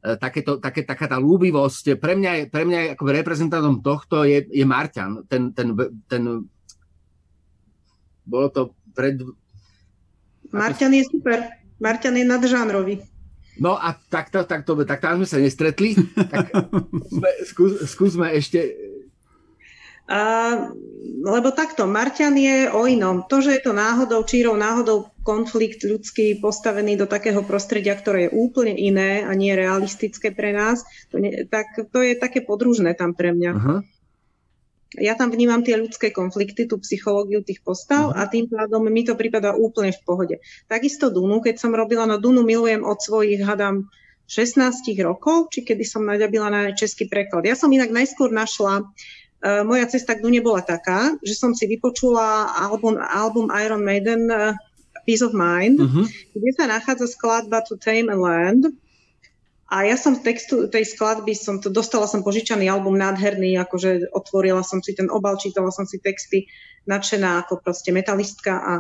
[0.03, 1.99] takéto, také, taká tá lúbivosť.
[1.99, 5.27] Pre mňa pre mňa je ako reprezentantom tohto je, je Marťan.
[5.31, 5.75] Ten, ten,
[6.11, 6.23] ten,
[8.27, 8.63] bolo to
[8.95, 9.19] pred
[10.53, 11.51] Marťan je super.
[11.83, 12.95] Marťan je nadžánrový.
[13.61, 15.93] No a takto, takto, tak tam sme sa nestretli,
[16.33, 16.57] tak
[17.13, 18.93] sme, skús, skúsme ešte
[20.13, 20.21] a,
[21.23, 23.23] lebo takto, Marťan je o inom.
[23.31, 28.35] To, že je to náhodou, čírou náhodou konflikt ľudský postavený do takého prostredia, ktoré je
[28.35, 33.15] úplne iné a nie realistické pre nás, to nie, tak to je také podružné tam
[33.15, 33.51] pre mňa.
[33.55, 33.79] Uh-huh.
[35.01, 38.21] Ja tam vnímam tie ľudské konflikty, tú psychológiu tých postav uh-huh.
[38.21, 40.37] a tým pádom mi to prípada úplne v pohode.
[40.69, 43.89] Takisto Dunu, keď som robila, no Dunu milujem od svojich, hadám,
[44.29, 47.45] 16 rokov, či kedy som naďabila na český preklad.
[47.45, 48.89] Ja som inak najskôr našla
[49.43, 54.31] Uh, moja cesta k Dune bola taká, že som si vypočula album, album Iron Maiden
[54.31, 54.55] uh,
[55.03, 56.07] Peace of Mind, uh-huh.
[56.31, 58.71] kde sa nachádza skladba To Tame a Land.
[59.73, 64.61] A ja som textu tej skladby, som to, dostala som požičaný album nádherný, akože otvorila
[64.61, 66.45] som si ten obal, čítala som si texty,
[66.85, 68.73] nadšená ako proste metalistka a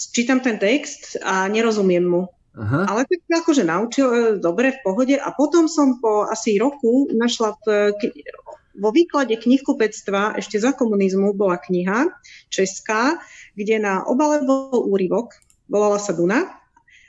[0.00, 2.32] čítam ten text a nerozumiem mu.
[2.56, 2.88] Aha.
[2.88, 5.14] Ale tak akože naučil, e, dobre, v pohode.
[5.20, 7.92] A potom som po asi roku našla v,
[8.80, 12.08] vo výklade knihkupectva ešte za komunizmu bola kniha
[12.48, 13.20] česká,
[13.52, 15.36] kde na obale bol úryvok,
[15.68, 16.59] volala sa Duna,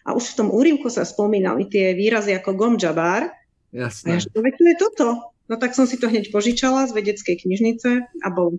[0.06, 3.30] a už v tom úrivku sa spomínali tie výrazy ako Gomjabar.
[3.72, 4.08] Jasné.
[4.08, 5.08] A ja, že to je toto.
[5.52, 7.90] No tak som si to hneď požičala z vedeckej knižnice
[8.24, 8.58] a bol.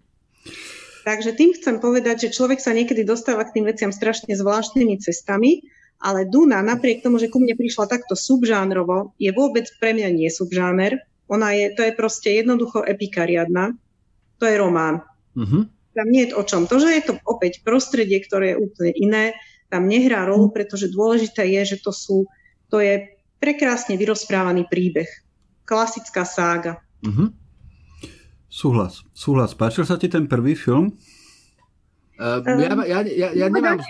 [1.02, 5.66] Takže tým chcem povedať, že človek sa niekedy dostáva k tým veciam strašne zvláštnymi cestami,
[5.98, 10.30] ale Duna, napriek tomu, že ku mne prišla takto subžánrovo, je vôbec pre mňa nie
[10.30, 11.02] subžáner,
[11.32, 13.72] ona je, to je proste jednoducho epika riadna.
[14.36, 15.00] To je román.
[15.32, 15.64] Uh-huh.
[15.96, 16.68] Tam nie je o čom.
[16.68, 19.24] To, že je to opäť prostredie, ktoré je úplne iné,
[19.72, 22.28] tam nehrá rolu, pretože dôležité je, že to sú,
[22.68, 23.08] to je
[23.40, 25.08] prekrásne vyrozprávaný príbeh.
[25.64, 26.84] Klasická sága.
[27.00, 27.32] Uh-huh.
[28.52, 29.56] Súhlas, súhlas.
[29.56, 30.92] Páčil sa ti ten prvý film?
[32.20, 33.80] Uh, ja, ja, ja, ja nemám...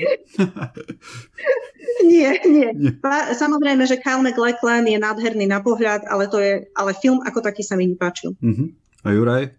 [2.07, 2.69] nie, nie.
[2.71, 2.93] nie.
[3.35, 7.67] Samozrejme, že Kyle McLachlan je nádherný na pohľad, ale, to je, ale film ako taký
[7.67, 8.39] sa mi nepáčil.
[8.39, 8.71] Uh-huh.
[9.03, 9.51] A Juraj?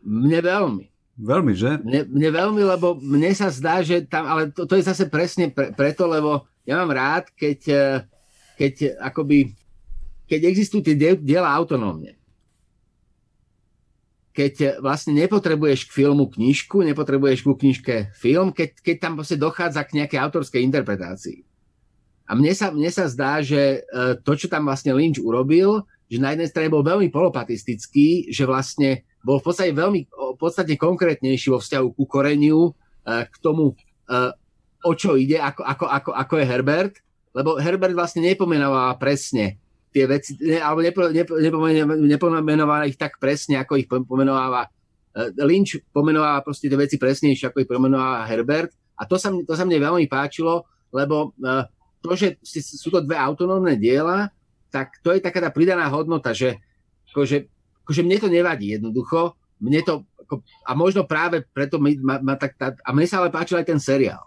[0.00, 0.95] Mne veľmi.
[1.16, 1.80] Veľmi, že?
[1.80, 5.48] Mne, mne veľmi, lebo mne sa zdá, že tam, ale to, to je zase presne
[5.48, 7.96] pre, preto, lebo ja mám rád, keď, eh,
[8.60, 9.56] keď akoby,
[10.28, 12.16] keď existujú tie diela autonómne
[14.36, 19.40] keď eh, vlastne nepotrebuješ k filmu knižku, nepotrebuješ ku knižke film, keď, keď tam vlastne
[19.40, 21.40] dochádza k nejakej autorskej interpretácii.
[22.28, 23.86] A mne sa, mne sa zdá, že
[24.26, 29.06] to, čo tam vlastne Lynch urobil, že na jednej strane bol veľmi polopatistický, že vlastne
[29.26, 30.06] bol v podstate veľmi
[30.38, 32.70] podstatne konkrétnejší vo vzťahu ku koreniu,
[33.02, 33.74] eh, k tomu,
[34.86, 36.94] o čo ide, ako, ako, ako, ako je Herbert,
[37.34, 39.58] lebo Herbert vlastne nepomenováva presne
[39.90, 42.28] tie veci, ne, alebo nepo,
[42.86, 44.68] ich tak presne, ako ich pomenováva
[45.16, 48.76] e, Lynch pomenováva proste tie veci presnejšie, ako ich pomenováva Herbert.
[48.96, 51.64] A to sa, to sa mne veľmi páčilo, lebo e,
[52.04, 54.28] to, že sú to dve autonómne diela,
[54.68, 56.60] tak to je taká tá pridaná hodnota, že
[57.12, 57.48] akože,
[57.86, 62.34] akože mne to nevadí jednoducho, mne to, ako, a možno práve preto mi, ma, ma
[62.34, 64.26] tak, tá, a mne sa ale páčil aj ten seriál.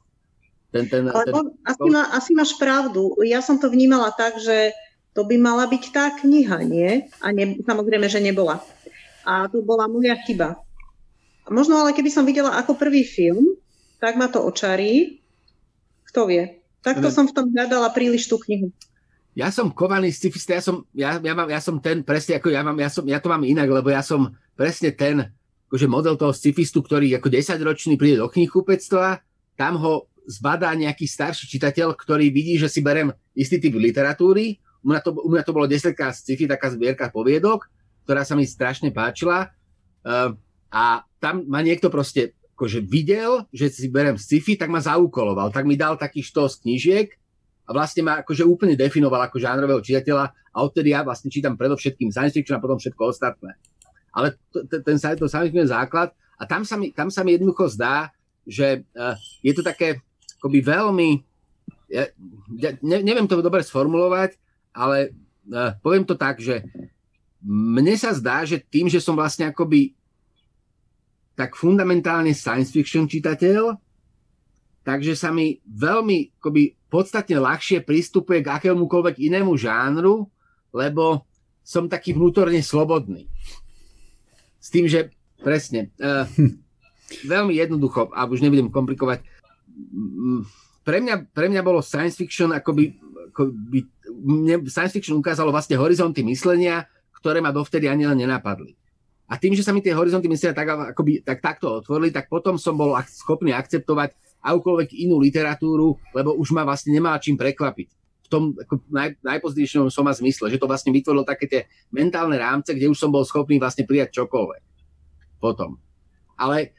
[0.71, 1.35] Ten, ten, ale ten,
[1.67, 3.19] asi, má, asi máš pravdu.
[3.27, 4.71] Ja som to vnímala tak, že
[5.11, 7.09] to by mala byť tá kniha, nie?
[7.19, 8.63] A ne, samozrejme, že nebola.
[9.27, 10.61] A tu bola moja chyba.
[11.49, 13.57] Možno ale keby som videla ako prvý film,
[13.97, 15.19] tak ma to očarí.
[16.07, 16.61] Kto vie?
[16.79, 18.71] Takto som v tom hľadala príliš tú knihu.
[19.37, 22.61] Ja som kovaný scifista, ja som, ja, ja, mám, ja som ten presne, ako ja,
[22.65, 25.31] mám, ja, som, ja to mám inak, lebo ja som presne ten
[25.69, 29.21] akože model toho scifistu, ktorý ako 10-ročný príde do knihkupectva,
[29.53, 34.85] tam ho zbadá nejaký starší čitateľ, ktorý vidí, že si berem istý typ literatúry u
[34.87, 37.67] mňa to, u mňa to bolo 10 sci-fi, taká zbierka poviedok,
[38.07, 39.51] ktorá sa mi strašne páčila.
[40.03, 40.35] Uh,
[40.71, 45.51] a tam ma niekto proste akože videl, že si berem sci-fi, tak ma zaúkoloval.
[45.51, 47.11] Tak mi dal taký štos knížiek
[47.69, 52.09] a vlastne ma akože úplne definoval ako žánrového čitateľa a odtedy ja vlastne čítam predovšetkým
[52.09, 53.53] science fiction a potom všetko ostatné.
[54.09, 54.33] Ale
[54.65, 56.09] ten to science základ
[56.41, 58.09] a tam sa mi, tam sa mi jednoducho zdá,
[58.41, 59.13] že uh,
[59.45, 60.01] je to také
[60.41, 61.09] akoby veľmi,
[61.93, 62.09] ja,
[62.57, 64.33] ja ne, neviem to dobre sformulovať,
[64.73, 65.13] ale
[65.53, 66.65] uh, poviem to tak, že
[67.45, 69.93] mne sa zdá, že tým, že som vlastne akoby
[71.37, 73.77] tak fundamentálne science fiction čitateľ,
[74.81, 80.27] takže sa mi veľmi akoby podstatne ľahšie pristupuje k akémukoľvek inému žánru,
[80.73, 81.23] lebo
[81.61, 83.29] som taký vnútorne slobodný.
[84.57, 86.25] S tým, že presne, uh,
[87.33, 89.21] veľmi jednoducho, a už nebudem komplikovať,
[90.83, 92.97] pre mňa, pre mňa bolo science fiction akoby,
[93.31, 98.73] akoby mne science fiction ukázalo vlastne horizonty myslenia, ktoré ma dovtedy ani len nenapadli.
[99.29, 102.57] A tým, že sa mi tie horizonty myslenia tak, akoby, tak takto otvorili, tak potom
[102.57, 107.89] som bol schopný akceptovať akúkoľvek inú literatúru, lebo už ma vlastne nemala čím prekvapiť.
[108.25, 112.71] V tom ako naj, najpozdejšom som zmysle, že to vlastne vytvorilo také tie mentálne rámce,
[112.71, 114.63] kde už som bol schopný vlastne prijať čokoľvek.
[115.41, 115.81] Potom.
[116.37, 116.71] Ale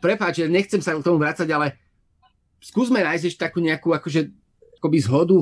[0.00, 1.76] prepáč, nechcem sa k tomu vrácať, ale
[2.62, 4.30] skúsme nájsť ešte takú nejakú akože,
[4.78, 5.38] akoby zhodu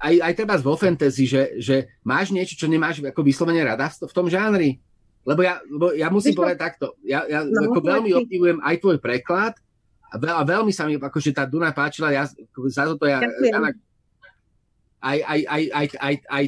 [0.00, 4.16] aj, aj treba vo fantasy, že, že máš niečo, čo nemáš ako vyslovene rada v
[4.16, 4.80] tom žánri.
[5.28, 6.96] Lebo ja, lebo ja musím povedať takto.
[7.04, 9.52] Ja, ja no, ako veľmi obdivujem aj tvoj preklad
[10.18, 12.10] veľ, a veľmi sa mi akože tá Duna páčila.
[12.10, 13.58] Ja, za toto ja, ja
[15.00, 16.44] aj, aj, aj, aj, aj, aj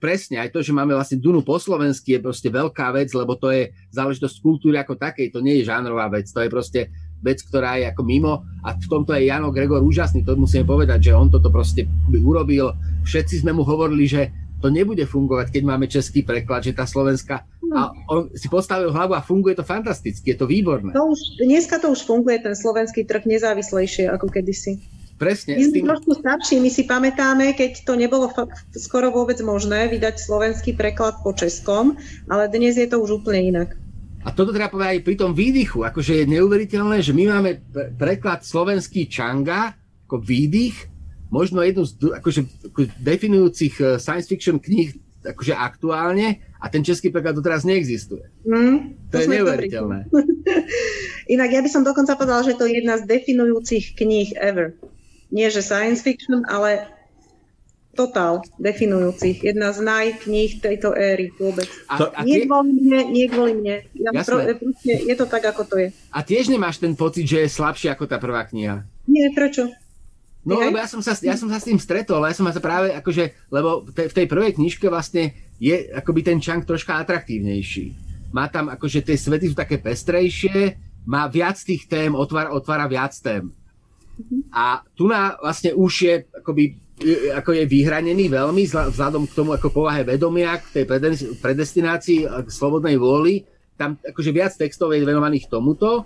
[0.00, 3.52] presne, aj to, že máme vlastne Dunu po slovensky je proste veľká vec, lebo to
[3.52, 6.88] je záležitosť kultúry ako takej, to nie je žánrová vec, to je proste
[7.20, 11.12] vec, ktorá je ako mimo a v tomto je Jano Gregor úžasný, to musíme povedať,
[11.12, 12.72] že on toto proste urobil,
[13.04, 17.48] všetci sme mu hovorili, že to nebude fungovať, keď máme český preklad, že tá Slovenska
[17.70, 20.90] a on si postavil hlavu a funguje to fantasticky, je to výborné.
[20.92, 24.82] To už, dneska to už funguje, ten slovenský trh nezávislejšie ako kedysi.
[25.20, 25.54] Presne.
[25.54, 25.86] My sme tým...
[25.86, 28.32] trošku starší, my si pamätáme, keď to nebolo
[28.72, 31.94] skoro vôbec možné vydať slovenský preklad po českom,
[32.26, 33.76] ale dnes je to už úplne inak.
[34.24, 37.50] A toto treba povedať aj pri tom výdychu, akože je neuveriteľné, že my máme
[37.96, 39.72] preklad slovenský Čanga
[40.10, 40.89] ako výdych,
[41.30, 42.40] možno jednu z akože,
[42.74, 48.24] akože definujúcich eh, science fiction kníh akože aktuálne a ten český preklad doteraz neexistuje.
[48.48, 50.08] Mm, to, to je neuveriteľné.
[51.36, 54.72] Inak ja by som dokonca povedala, že to je jedna z definujúcich kníh ever.
[55.28, 56.88] Nie, že science fiction, ale
[57.94, 59.44] totál definujúcich.
[59.44, 61.68] Jedna z najkníh tejto éry vôbec.
[61.86, 62.46] A, a nie tie...
[62.48, 63.76] kvôli mne, nie kvôli mne.
[63.92, 65.88] Ja pro, proste, je to tak, ako to je.
[66.10, 68.88] A tiež nemáš ten pocit, že je slabšia ako tá prvá kniha?
[69.04, 69.68] Nie, prečo?
[70.40, 72.96] No, lebo ja som, sa, ja som sa s tým stretol, ja som sa práve
[72.96, 77.92] akože, lebo te, v tej prvej knižke vlastne je akoby ten čank troška atraktívnejší.
[78.32, 83.12] Má tam akože tie svety sú také pestrejšie, má viac tých tém, otvára, otvára viac
[83.20, 83.52] tém.
[84.48, 86.76] A tu na vlastne už je akoby
[87.32, 90.84] ako je vyhranený veľmi vzhľadom k tomu ako povahe vedomia, k tej
[91.40, 93.48] predestinácii, k slobodnej vôli.
[93.80, 96.04] Tam akože viac textov je venovaných tomuto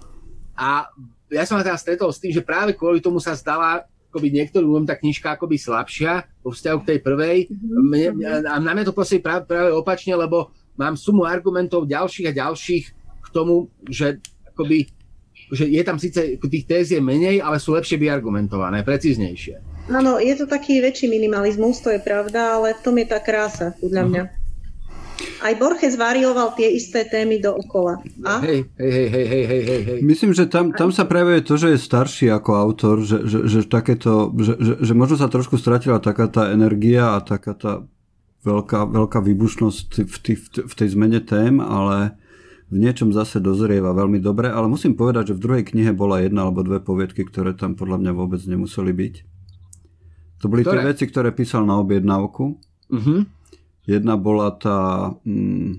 [0.55, 0.87] a
[1.35, 3.83] ja som sa teraz stretol s tým, že práve kvôli tomu sa zdala
[4.14, 7.37] akoby niektorým ľuďom tá knižka akoby slabšia vo vzťahu k tej prvej.
[7.59, 12.38] Mne, a na mňa to proste práve, práve opačne, lebo mám sumu argumentov ďalších a
[12.46, 14.22] ďalších k tomu, že
[14.55, 14.87] akoby
[15.53, 19.61] že je tam síce tých téz je menej, ale sú lepšie vyargumentované, precíznejšie.
[19.92, 23.77] Áno, je to taký väčší minimalizmus, to je pravda, ale v tom je tá krása,
[23.77, 24.22] podľa mňa.
[24.24, 24.44] Uh-huh.
[25.45, 28.01] Aj Borges varioval tie isté témy dookola.
[28.25, 28.41] A?
[28.41, 29.99] Hej, hej, hej, hej, hej, hej, hej.
[30.01, 33.61] Myslím, že tam, tam sa prejavuje to, že je starší ako autor, že, že, že
[33.69, 37.73] takéto, že, že, že možno sa trošku stratila taká tá energia a taká tá
[38.45, 40.35] veľká, veľká výbušnosť v, tý,
[40.65, 42.17] v tej zmene tém, ale
[42.73, 46.49] v niečom zase dozrieva veľmi dobre, ale musím povedať, že v druhej knihe bola jedna
[46.49, 49.15] alebo dve poviedky, ktoré tam podľa mňa vôbec nemuseli byť.
[50.45, 50.83] To boli ktoré?
[50.83, 52.45] tie veci, ktoré písal na objednávku.
[52.93, 53.25] Uh-huh.
[53.85, 55.77] Jedna bola tá mm, e,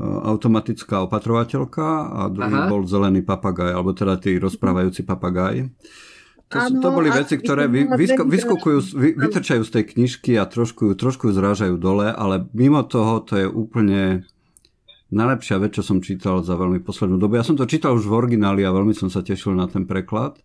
[0.00, 2.70] automatická opatrovateľka a druhý Aha.
[2.72, 5.68] bol zelený papagaj, alebo teda tí rozprávajúci papagaj.
[6.52, 10.44] To, ano, to boli veci, ktoré vy, vysko, vyskukujú, vy, vytrčajú z tej knižky a
[10.44, 14.28] trošku, trošku zrážajú dole, ale mimo toho to je úplne
[15.12, 17.36] najlepšia vec, čo som čítal za veľmi poslednú dobu.
[17.36, 20.40] Ja som to čítal už v origináli a veľmi som sa tešil na ten preklad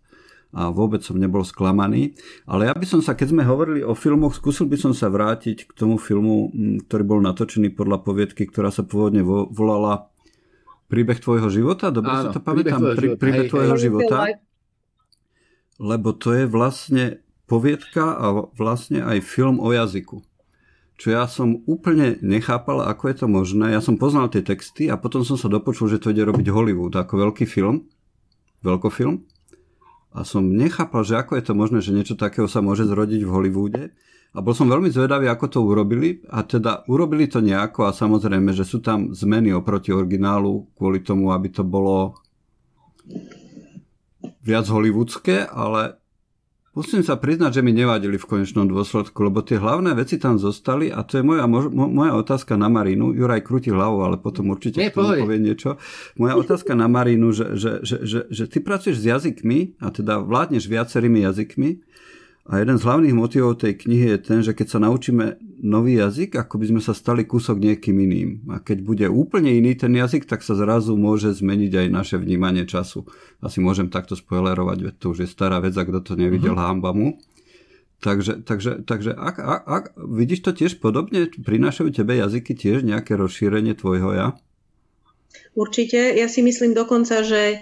[0.50, 2.18] a vôbec som nebol sklamaný.
[2.46, 5.70] Ale ja by som sa, keď sme hovorili o filmoch, skúsil by som sa vrátiť
[5.70, 6.50] k tomu filmu,
[6.86, 10.10] ktorý bol natočený podľa poviedky, ktorá sa pôvodne vo, volala
[10.90, 11.94] Príbeh tvojho života?
[11.94, 12.82] Dobre Áno, sa to pamätám?
[12.98, 14.34] Príbeh, príbeh tvojho života.
[15.78, 20.26] Lebo to je vlastne poviedka a vlastne aj film o jazyku.
[20.98, 23.70] Čo ja som úplne nechápal, ako je to možné.
[23.72, 26.92] Ja som poznal tie texty a potom som sa dopočul, že to ide robiť Hollywood
[26.98, 27.86] ako veľký film.
[28.60, 29.24] Veľkofilm
[30.10, 33.30] a som nechápal, že ako je to možné, že niečo takého sa môže zrodiť v
[33.30, 33.82] Hollywoode.
[34.30, 36.22] A bol som veľmi zvedavý, ako to urobili.
[36.30, 41.30] A teda urobili to nejako a samozrejme, že sú tam zmeny oproti originálu kvôli tomu,
[41.30, 42.18] aby to bolo
[44.42, 45.99] viac hollywoodske, ale
[46.70, 50.86] Musím sa priznať, že mi nevadili v konečnom dôsledku, lebo tie hlavné veci tam zostali
[50.86, 53.10] a to je moja, moja otázka na Marínu.
[53.10, 54.94] Juraj krúti hlavu, ale potom určite Nie,
[55.26, 55.82] povie niečo.
[56.14, 60.22] Moja otázka na Marínu, že, že, že, že, že ty pracuješ s jazykmi a teda
[60.22, 61.82] vládneš viacerými jazykmi
[62.48, 66.40] a jeden z hlavných motivov tej knihy je ten, že keď sa naučíme nový jazyk,
[66.40, 68.30] ako by sme sa stali kúsok niekým iným.
[68.48, 72.64] A keď bude úplne iný ten jazyk, tak sa zrazu môže zmeniť aj naše vnímanie
[72.64, 73.04] času.
[73.44, 76.74] Asi môžem takto spoilerovať, veď to už je stará vec a kto to nevidel, uh-huh.
[76.74, 77.20] hamba mu.
[78.00, 81.28] Takže, takže, takže ak, ak, ak, vidíš to tiež podobne?
[81.28, 84.28] Prinášajú tebe jazyky tiež nejaké rozšírenie tvojho ja?
[85.52, 86.16] Určite.
[86.16, 87.60] Ja si myslím dokonca, že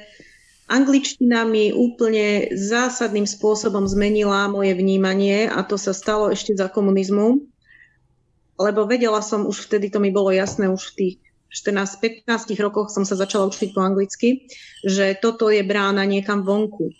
[0.69, 7.41] Angličtina mi úplne zásadným spôsobom zmenila moje vnímanie a to sa stalo ešte za komunizmu,
[8.61, 11.15] lebo vedela som už vtedy, to mi bolo jasné už v tých
[11.49, 14.45] 14-15 rokoch som sa začala učiť po anglicky,
[14.85, 16.93] že toto je brána niekam vonku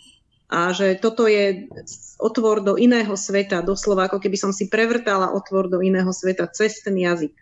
[0.49, 1.69] a že toto je
[2.17, 6.81] otvor do iného sveta, doslova ako keby som si prevrtala otvor do iného sveta cez
[6.81, 7.37] ten jazyk.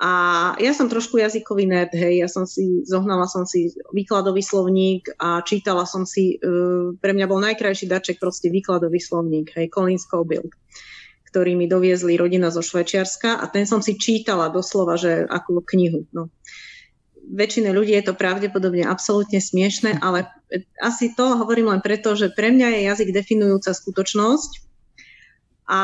[0.00, 0.10] A
[0.56, 5.44] ja som trošku jazykový nerd, hej, ja som si, zohnala som si výkladový slovník a
[5.44, 10.56] čítala som si, uh, pre mňa bol najkrajší daček proste výkladový slovník, hej, Colin Schofield,
[11.28, 16.08] ktorý mi doviezli rodina zo Švečiarska a ten som si čítala doslova, že ako knihu,
[16.16, 16.32] no.
[17.30, 20.32] Väčšine ľudí je to pravdepodobne absolútne smiešne, ale
[20.80, 24.69] asi to hovorím len preto, že pre mňa je jazyk definujúca skutočnosť
[25.70, 25.82] a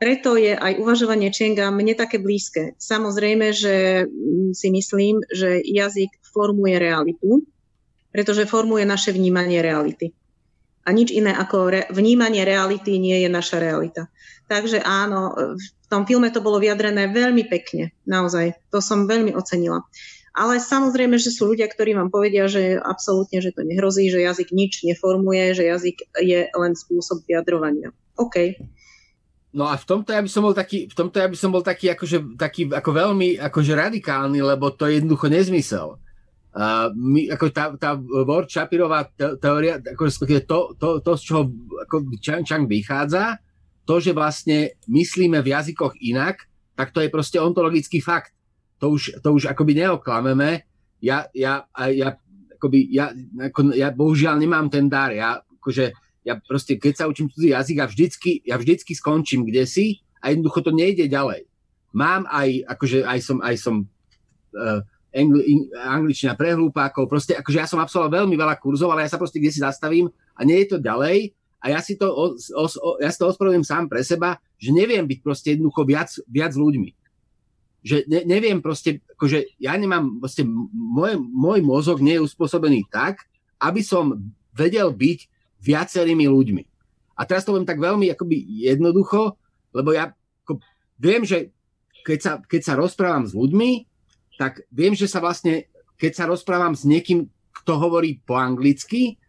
[0.00, 2.72] preto je aj uvažovanie Čenga mne také blízke.
[2.80, 7.44] Samozrejme, že mm, si myslím, že jazyk formuje realitu,
[8.08, 10.16] pretože formuje naše vnímanie reality.
[10.88, 14.08] A nič iné ako re- vnímanie reality nie je naša realita.
[14.48, 18.56] Takže áno, v tom filme to bolo vyjadrené veľmi pekne, naozaj.
[18.72, 19.84] To som veľmi ocenila.
[20.32, 24.48] Ale samozrejme, že sú ľudia, ktorí vám povedia, že absolútne, že to nehrozí, že jazyk
[24.48, 27.92] nič neformuje, že jazyk je len spôsob vyjadrovania.
[28.16, 28.56] OK.
[29.50, 31.62] No a v tomto ja by som bol taký, v tomto ja by som bol
[31.62, 35.98] taký, akože, taký ako veľmi akože radikálny, lebo to je jednoducho nezmysel.
[36.50, 41.42] Uh, my, ako tá, tá Ward Shapirová teória, akože to, to, to, z čoho
[41.86, 43.38] ako Chang, Chang vychádza,
[43.86, 46.46] to, že vlastne myslíme v jazykoch inak,
[46.78, 48.34] tak to je proste ontologický fakt.
[48.78, 50.62] To už, to už akoby neoklameme.
[51.02, 52.14] Ja, ja, ja,
[52.54, 53.10] akoby, ja,
[53.50, 55.10] ako, ja bohužiaľ nemám ten dar.
[55.10, 55.90] Ja, akože,
[56.30, 60.30] ja proste, keď sa učím cudzí jazyk, ja vždycky, ja vždycky skončím kde si a
[60.30, 61.50] jednoducho to nejde ďalej.
[61.90, 63.74] Mám aj, akože aj som, aj som
[64.54, 69.02] uh, angli, in, angličtina pre hlúpákov, proste, akože ja som absolvoval veľmi veľa kurzov, ale
[69.04, 70.06] ja sa proste kde si zastavím
[70.38, 73.68] a nie je to ďalej a ja si to, os, os, ja si to ospravedlňujem
[73.68, 76.90] sám pre seba, že neviem byť proste jednoducho viac, viac ľuďmi.
[77.84, 83.28] Že ne, neviem proste, akože ja nemám, proste môj, môj mozog nie je uspôsobený tak,
[83.60, 84.16] aby som
[84.56, 85.18] vedel byť
[85.60, 86.62] viacerými ľuďmi.
[87.20, 89.36] A teraz to poviem tak veľmi akoby jednoducho,
[89.76, 90.10] lebo ja
[90.44, 90.60] ako,
[90.96, 91.52] viem, že
[92.02, 93.70] keď sa, keď sa rozprávam s ľuďmi,
[94.40, 95.68] tak viem, že sa vlastne,
[96.00, 97.28] keď sa rozprávam s niekým,
[97.60, 99.20] kto hovorí po anglicky,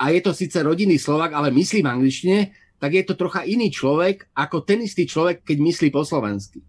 [0.00, 2.38] a je to síce rodinný Slovak, ale myslí v angličtine,
[2.80, 6.64] tak je to trocha iný človek, ako ten istý človek, keď myslí po slovensky.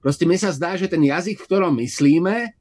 [0.00, 2.56] Proste mi sa zdá, že ten jazyk, v ktorom myslíme,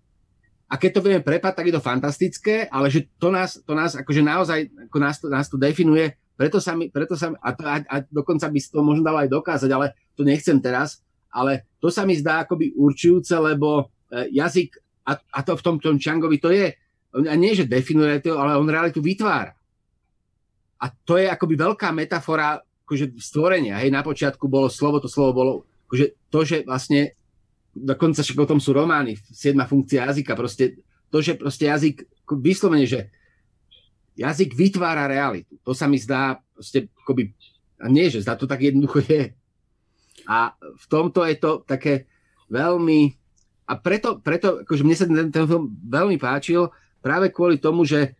[0.73, 3.93] a keď to vieme prepať, tak je to fantastické, ale že to nás, to nás
[3.93, 7.61] akože naozaj ako nás, to, nás to definuje, preto sa mi, preto sa, a, to,
[7.61, 11.93] a, a dokonca by to možno dalo aj dokázať, ale to nechcem teraz, ale to
[11.93, 16.41] sa mi zdá akoby určujúce, lebo e, jazyk, a, a to v tom, tom Čangovi
[16.41, 16.73] to je,
[17.13, 19.53] a nie, že definuje to, ale on realitu vytvára.
[20.81, 23.77] A to je akoby veľká metafora akože stvorenia.
[23.77, 25.51] Hej, na počiatku bolo slovo, to slovo bolo,
[25.85, 27.13] akože to, že vlastne
[27.73, 30.77] dokonca však o tom sú romány, siedma funkcia jazyka, proste
[31.09, 32.05] to, že proste jazyk,
[32.41, 33.09] vyslovene, že
[34.17, 35.57] jazyk vytvára realitu.
[35.65, 37.33] To sa mi zdá proste akoby,
[37.81, 39.33] a nie, že zdá to tak jednoducho je.
[40.29, 42.05] A v tomto je to také
[42.47, 43.17] veľmi,
[43.65, 46.69] a preto, preto akože mne sa ten, ten film veľmi páčil,
[47.01, 48.13] práve kvôli tomu, že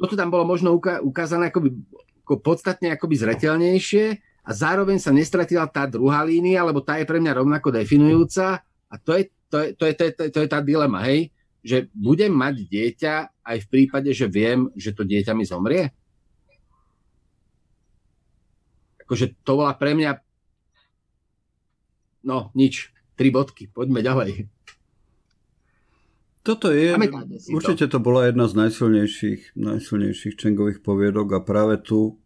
[0.00, 0.74] toto tam bolo možno
[1.04, 1.76] ukázané akoby,
[2.24, 4.04] ako podstatne akoby zretelnejšie
[4.46, 8.94] a zároveň sa nestratila tá druhá línia, lebo tá je pre mňa rovnako definujúca a
[8.96, 11.28] to je, to je, to je, to je, to je, to je tá dilema, hej?
[11.60, 13.14] Že budem mať dieťa
[13.44, 15.92] aj v prípade, že viem, že to dieťa mi zomrie?
[19.04, 20.10] Akože to bola pre mňa
[22.28, 22.92] no, nič.
[23.18, 23.66] Tri bodky.
[23.66, 24.46] Poďme ďalej.
[26.46, 26.96] Toto je,
[27.52, 32.16] určite to bola jedna z najsilnejších, najsilnejších Čengových poviedok a práve tu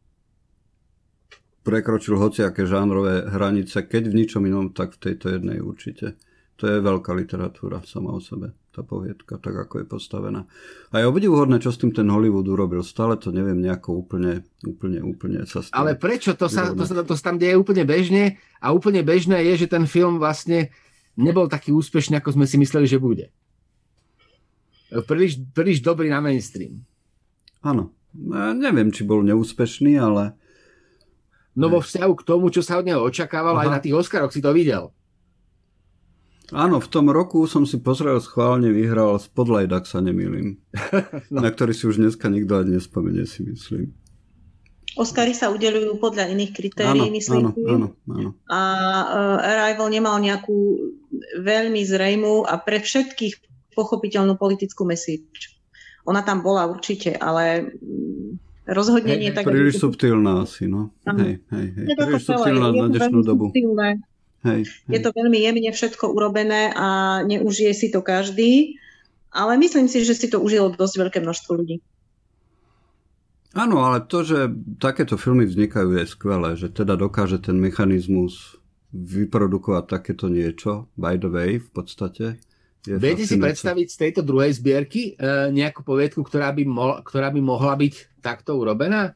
[1.67, 6.15] prekročil hociaké žánrové hranice, keď v ničom inom, tak v tejto jednej určite
[6.57, 10.47] to je veľká literatúra sama o sebe, tá poviedka, tak ako je postavená.
[10.95, 12.87] A je obdivuhodné, čo s tým ten Hollywood urobil.
[12.87, 15.77] Stále to neviem nejako úplne, úplne, úplne sa stalo.
[15.83, 16.37] Ale prečo?
[16.39, 19.73] To sa, to, sa, to sa tam deje úplne bežne a úplne bežné je, že
[19.73, 20.71] ten film vlastne
[21.19, 23.29] nebol taký úspešný, ako sme si mysleli, že bude.
[24.93, 26.85] Príliš, príliš dobrý na mainstream.
[27.65, 27.97] Áno.
[28.13, 30.37] Ja neviem, či bol neúspešný, ale...
[31.57, 33.65] No vo vzťahu k tomu, čo sa od neho očakávalo, Aha.
[33.69, 34.93] aj na tých Oscaroch si to videl.
[36.53, 40.61] Áno, v tom roku som si pozrel schválne, vyhral Spotlight, ak sa nemýlim.
[41.33, 41.41] no.
[41.41, 43.97] Na ktorý si už dneska nikto ani nespomenie, si myslím.
[44.93, 47.45] Oscary sa udelujú podľa iných kritérií, áno, myslím.
[47.49, 48.31] Áno, áno, áno.
[48.53, 48.61] A
[49.09, 50.77] uh, Arrival nemal nejakú
[51.41, 53.41] veľmi zrejmú a pre všetkých
[53.73, 55.57] pochopiteľnú politickú message.
[56.05, 59.49] Ona tam bola určite, ale mm, rozhodne nie tak...
[59.49, 60.93] Príliš subtilná asi, no.
[61.09, 61.87] Hej, hej, hej.
[61.97, 63.49] Príliš subtilná na dnešnú dobu.
[63.49, 64.12] Subtilné.
[64.43, 64.93] Hej, hej.
[64.95, 68.77] Je to veľmi jemne všetko urobené a neužije si to každý,
[69.31, 71.79] ale myslím si, že si to užilo dosť veľké množstvo ľudí.
[73.53, 74.49] Áno, ale to, že
[74.81, 78.57] takéto filmy vznikajú, je skvelé, že teda dokáže ten mechanizmus
[78.93, 82.41] vyprodukovať takéto niečo, by the way, v podstate.
[82.83, 87.41] Viete si predstaviť z tejto druhej zbierky e, nejakú poviedku, ktorá by, mo- ktorá by
[87.41, 89.15] mohla byť takto urobená?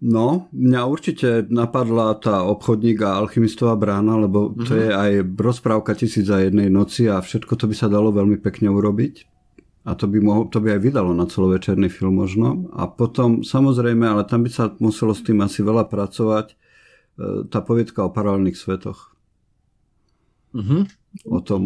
[0.00, 4.80] No, mňa určite napadla tá obchodník a alchymistová brána, lebo to mm-hmm.
[4.80, 8.72] je aj rozprávka tisíc za jednej noci a všetko to by sa dalo veľmi pekne
[8.72, 9.28] urobiť.
[9.84, 12.68] A to by, mohol, to by aj vydalo na celovečerný film možno.
[12.76, 16.54] A potom, samozrejme, ale tam by sa muselo s tým asi veľa pracovať, e,
[17.48, 19.16] tá poviedka o paralelných svetoch.
[20.52, 20.82] Mm-hmm.
[21.28, 21.62] O, tom,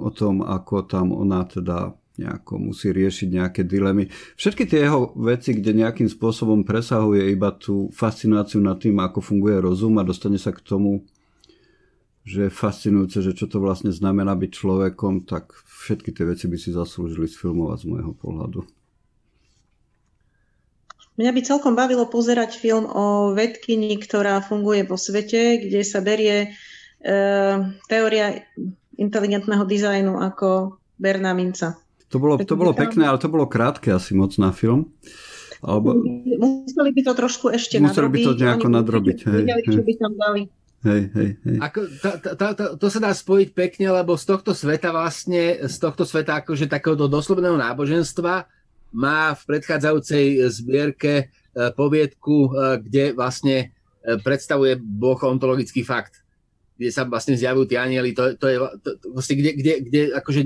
[0.00, 4.12] o tom, ako tam ona teda nejako musí riešiť nejaké dilemy.
[4.36, 9.56] Všetky tie jeho veci, kde nejakým spôsobom presahuje iba tú fascináciu nad tým, ako funguje
[9.58, 11.08] rozum a dostane sa k tomu,
[12.28, 16.56] že je fascinujúce, že čo to vlastne znamená byť človekom, tak všetky tie veci by
[16.60, 18.60] si zaslúžili sfilmovať z môjho pohľadu.
[21.20, 26.48] Mňa by celkom bavilo pozerať film o vedkyni, ktorá funguje vo svete, kde sa berie
[26.48, 27.12] e,
[27.92, 28.40] teória
[28.96, 31.80] inteligentného dizajnu ako Berná minca.
[32.10, 34.90] To bolo, to bolo pekné, ale to bolo krátke asi moc na film.
[35.62, 35.94] Alebo...
[35.94, 38.18] Museli by to trošku ešte Museli nadrobiť.
[38.18, 39.18] by to nejako nadrobiť.
[39.28, 39.62] Hej, hej.
[39.70, 40.42] čo by tam dali.
[40.80, 41.56] Hej, hej, hej.
[41.60, 45.76] Ako, to, to, to, to sa dá spojiť pekne, lebo z tohto sveta vlastne, z
[45.76, 48.48] tohto sveta akože takéhoto doslovného náboženstva
[48.96, 51.24] má v predchádzajúcej zbierke e,
[51.76, 56.24] poviedku, e, kde vlastne e, predstavuje boh ontologický fakt,
[56.80, 60.40] kde sa vlastne zjavujú tie anieli, to, to je to, vlastne kde, kde, kde akože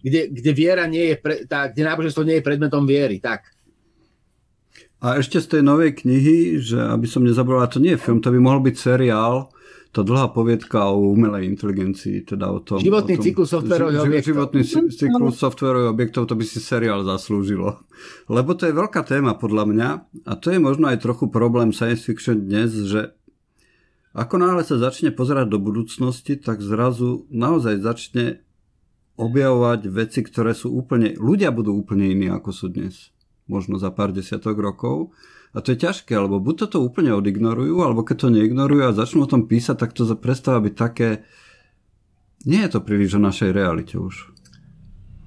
[0.00, 3.52] kde, kde viera nie je, pre, tá, kde náboženstvo nie je predmetom viery, tak.
[5.00, 8.32] A ešte z tej novej knihy, že aby som nezabral, to nie je film, to
[8.32, 9.52] by mohol byť seriál,
[9.96, 12.84] tá dlhá poviedka o umelej inteligencii, teda o tom...
[12.84, 14.28] Životný o tom, cyklus softverových objektov.
[14.28, 17.80] Životný cyklus softverových objektov, to by si seriál zaslúžilo.
[18.28, 19.88] Lebo to je veľká téma podľa mňa
[20.28, 23.16] a to je možno aj trochu problém science fiction dnes, že
[24.16, 28.44] ako náhle sa začne pozerať do budúcnosti, tak zrazu naozaj začne
[29.16, 31.16] objavovať veci, ktoré sú úplne...
[31.16, 33.12] Ľudia budú úplne iní, ako sú dnes.
[33.48, 35.16] Možno za pár desiatok rokov.
[35.56, 39.24] A to je ťažké, lebo buď toto úplne odignorujú, alebo keď to neignorujú a začnú
[39.24, 41.24] o tom písať, tak to prestáva byť také...
[42.44, 44.36] Nie je to príliš o našej realite už.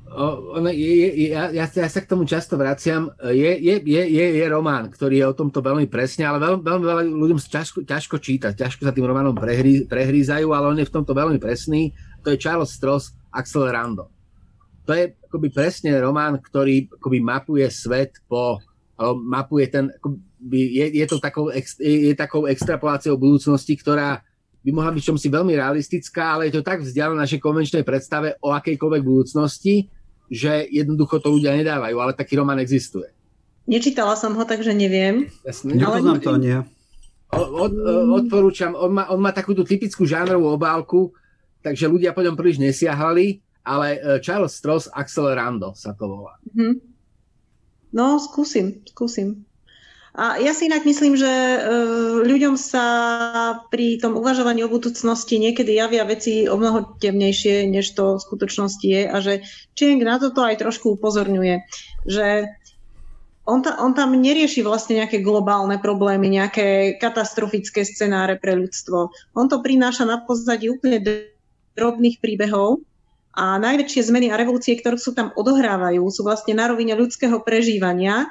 [0.09, 3.13] O, je, je, ja, ja, ja sa k tomu často vraciam.
[3.29, 7.03] Je, je, je, je, román, ktorý je o tomto veľmi presne, ale veľmi, veľmi veľa
[7.05, 11.13] ľuďom ťažko, ťažko čítať, ťažko sa tým románom prehrí, prehrízajú, ale on je v tomto
[11.13, 11.93] veľmi presný.
[12.25, 14.09] To je Charles Stross Accelerando.
[14.89, 18.57] To je akoby presne román, ktorý akoby mapuje svet po,
[18.97, 21.63] alebo mapuje ten, akoby, je, je, to takou, je,
[22.09, 24.25] je takou extrapoláciou budúcnosti, ktorá
[24.65, 28.51] by mohla byť čomsi veľmi realistická, ale je to tak vzdialené našej konvenčnej predstave o
[28.51, 29.87] akejkoľvek budúcnosti,
[30.27, 33.07] že jednoducho to ľudia nedávajú, ale taký román existuje.
[33.69, 35.29] Nečítala som ho, takže neviem.
[35.45, 35.77] Jasne.
[35.77, 36.25] Nepoznám ale...
[36.25, 36.57] to nie.
[37.29, 37.73] Od, od,
[38.25, 41.13] odporúčam, on má, on má takúto typickú žánrovú obálku,
[41.63, 46.35] takže ľudia po ňom príliš nesiahali, ale e, Charles Stross Accelerando sa to volá.
[46.49, 46.73] Mm-hmm.
[47.93, 49.49] No, skúsim, skúsim.
[50.17, 51.59] A ja si inak myslím, že e,
[52.25, 52.85] ľuďom sa
[53.69, 58.83] pri tom uvažovaní o budúcnosti niekedy javia veci o mnoho temnejšie, než to v skutočnosti
[58.83, 59.45] je a že
[59.77, 61.61] Chiang na toto aj trošku upozorňuje,
[62.09, 62.49] že
[63.49, 69.09] on, ta, on tam nerieši vlastne nejaké globálne problémy, nejaké katastrofické scenáre pre ľudstvo.
[69.33, 71.01] On to prináša na pozadí úplne
[71.79, 72.83] drobných príbehov
[73.31, 78.27] a najväčšie zmeny a revolúcie, ktoré sú tam odohrávajú, sú vlastne na rovine ľudského prežívania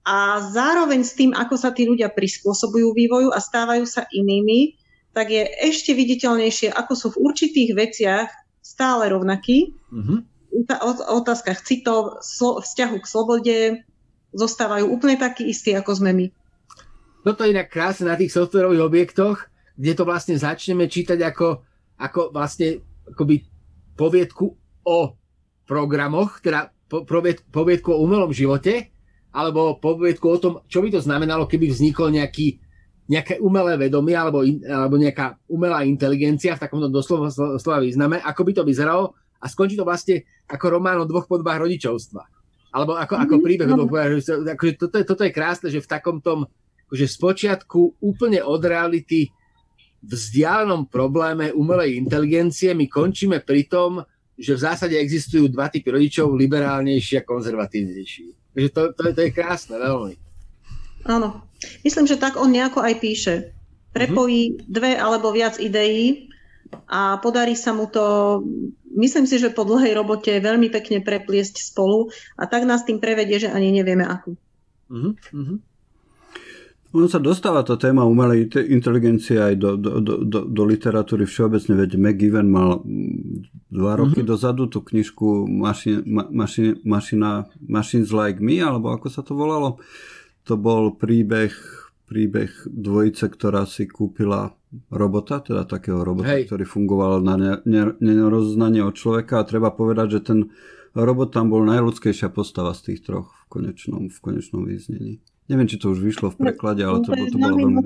[0.00, 4.80] a zároveň s tým, ako sa tí ľudia prispôsobujú vývoju a stávajú sa inými,
[5.12, 8.28] tak je ešte viditeľnejšie, ako sú v určitých veciach
[8.64, 9.76] stále rovnakí.
[9.92, 10.18] Mm-hmm.
[10.80, 13.56] O otázkach citov, slo, vzťahu k slobode
[14.34, 16.26] zostávajú úplne takí istí, ako sme my.
[17.26, 19.36] Toto je inak krásne na tých softwarových objektoch,
[19.76, 21.62] kde to vlastne začneme čítať ako
[22.00, 23.44] ako vlastne akoby
[23.94, 24.56] poviedku
[24.88, 24.98] o
[25.68, 26.72] programoch, teda
[27.52, 28.90] poviedku o umelom živote,
[29.30, 32.58] alebo poviedku o tom, čo by to znamenalo, keby vznikol nejaký,
[33.06, 38.42] nejaké umelé vedomie alebo, in, alebo nejaká umelá inteligencia v takomto doslova slova význame, ako
[38.42, 42.22] by to vyzeralo a skončí to vlastne ako román o dvoch podobách rodičovstva.
[42.70, 44.18] Alebo ako, ako mhm, príbeh o dvoch podobách
[44.58, 46.50] akože toto, je, toto je krásne, že v takom tom
[46.90, 49.30] akože z počiatku úplne od reality
[50.00, 54.00] vzdialenom probléme umelej inteligencie my končíme pri tom,
[54.40, 58.56] že v zásade existujú dva typy rodičov, liberálnejší a konzervatívnejší.
[58.56, 60.16] Takže to, to, to je krásne, veľmi.
[61.04, 61.44] Áno.
[61.84, 63.34] Myslím, že tak on nejako aj píše.
[63.92, 64.64] Prepojí uh-huh.
[64.64, 66.32] dve alebo viac ideí
[66.88, 68.40] a podarí sa mu to,
[68.96, 72.08] myslím si, že po dlhej robote veľmi pekne prepliesť spolu
[72.40, 74.40] a tak nás tým prevedie, že ani nevieme akú.
[74.88, 75.60] Uh-huh.
[76.90, 81.78] Ono sa dostáva tá téma umelej inteligencie aj do, do, do, do, do literatúry všeobecne,
[81.78, 84.32] veď McGiven mal mm, dva roky mm-hmm.
[84.34, 86.02] dozadu tú knižku Machine,
[86.34, 89.78] Machine, Machine, Machines Like Me, alebo ako sa to volalo.
[90.50, 91.54] To bol príbeh,
[92.10, 94.50] príbeh dvojice, ktorá si kúpila
[94.90, 96.50] robota, teda takého robota, Hej.
[96.50, 97.62] ktorý fungoval na
[98.02, 100.38] nerozoznanie od človeka a treba povedať, že ten
[100.98, 105.22] robot tam bol najľudskejšia postava z tých troch v konečnom, v konečnom význení.
[105.50, 107.82] Neviem, či to už vyšlo v preklade, ale to, to, to bolo veľmi...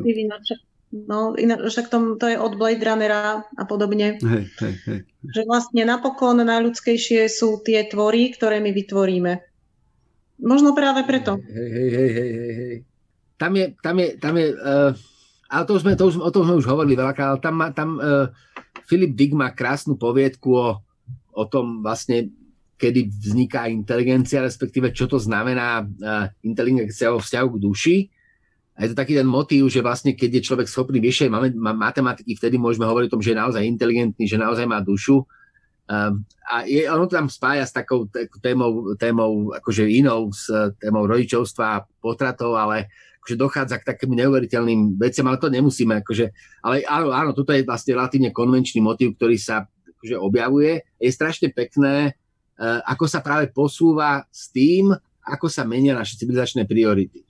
[0.95, 4.21] No, inak, však tom, to je od Blade Runnera a podobne.
[4.23, 5.01] Hej, hej, hej.
[5.27, 9.33] Že vlastne napokon najľudskejšie sú tie tvory, ktoré my vytvoríme.
[10.45, 11.41] Možno práve preto.
[11.51, 12.77] Hej, hej, hej, hej, hej.
[13.35, 14.95] Tam je, tam je, tam je uh,
[15.51, 17.89] ale to už sme, to už, o tom sme už hovorili veľakrát, ale tam, tam
[17.99, 18.27] uh,
[18.87, 20.79] Filip Dick má krásnu poviedku o,
[21.35, 22.31] o tom vlastne,
[22.75, 27.97] kedy vzniká inteligencia, respektíve čo to znamená uh, inteligencia vo vzťahu k duši.
[28.75, 31.31] A je to taký ten motív, že vlastne keď je človek schopný vyššej
[31.63, 35.23] matematiky, vtedy môžeme hovoriť o tom, že je naozaj inteligentný, že naozaj má dušu.
[35.87, 38.11] Um, a je, ono to tam spája s takou
[38.43, 40.51] témou, témou akože inou, s
[40.83, 42.91] témou rodičovstva a potratov, ale
[43.23, 46.03] akože dochádza k takým neuveriteľným veciam, ale to nemusíme.
[46.03, 46.35] Akože,
[46.67, 50.83] ale áno, áno, toto je vlastne relatívne konvenčný motív, ktorý sa akože objavuje.
[50.99, 52.24] Je strašne pekné, Eh,
[52.61, 54.95] ako sa práve posúva s tým,
[55.25, 57.25] ako sa menia naše civilizačné priority.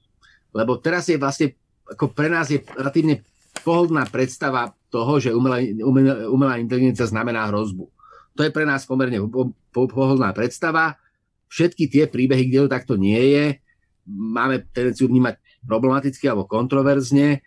[0.55, 1.55] Lebo teraz je vlastne,
[1.87, 3.23] ako pre nás je relatívne
[3.63, 5.63] pohodná predstava toho, že umelá,
[6.31, 7.87] umelá inteligencia znamená hrozbu.
[8.35, 9.23] To je pre nás pomerne
[9.71, 10.99] pohodlná predstava.
[11.51, 13.45] Všetky tie príbehy, kde to takto nie je,
[14.11, 17.41] máme tendenciu vnímať problematicky alebo kontroverzne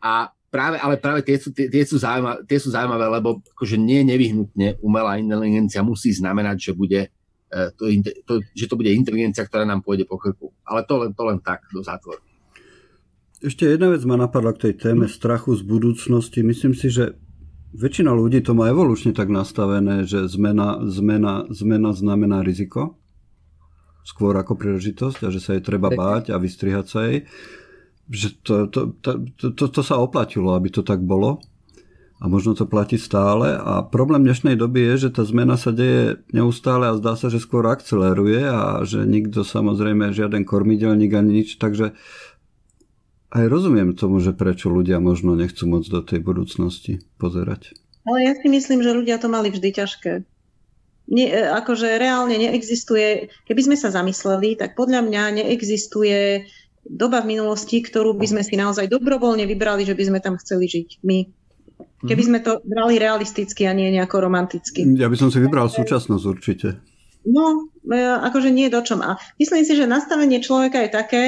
[0.00, 3.78] a práve, ale práve tie sú, tie, tie, sú zaujímavé, tie sú zaujímavé, lebo akože
[3.78, 7.00] nie nevyhnutne umelá inteligencia musí znamenať, že bude
[7.48, 7.86] e, to,
[8.26, 10.50] to, že to bude inteligencia, ktorá nám pôjde po krku.
[10.66, 12.20] Ale to len, to len tak do zátvoru.
[13.40, 16.44] Ešte jedna vec ma napadla k tej téme strachu z budúcnosti.
[16.44, 17.16] Myslím si, že
[17.72, 23.00] väčšina ľudí to má evolučne tak nastavené, že zmena, zmena, zmena znamená riziko
[24.04, 27.28] skôr ako príležitosť a že sa jej treba báť a vystrihať sa jej
[28.10, 29.10] že to, to, to,
[29.54, 31.38] to, to sa oplatilo, aby to tak bolo
[32.20, 36.20] a možno to platí stále a problém dnešnej doby je, že tá zmena sa deje
[36.36, 41.56] neustále a zdá sa, že skôr akceleruje a že nikto samozrejme žiaden kormidelník ani nič,
[41.56, 41.96] takže
[43.30, 47.72] aj rozumiem tomu, že prečo ľudia možno nechcú moc do tej budúcnosti pozerať.
[48.04, 50.12] Ale ja si myslím, že ľudia to mali vždy ťažké.
[51.10, 56.46] Nie, e, akože reálne neexistuje, keby sme sa zamysleli, tak podľa mňa neexistuje
[56.86, 60.66] doba v minulosti, ktorú by sme si naozaj dobrovoľne vybrali, že by sme tam chceli
[60.66, 61.18] žiť my.
[62.00, 62.28] Keby mhm.
[62.28, 64.84] sme to brali realisticky a nie nejako romanticky.
[64.96, 66.68] Ja by som si vybral súčasnosť určite.
[67.28, 69.04] No, e, akože nie do čom.
[69.04, 71.22] A myslím si, že nastavenie človeka je také,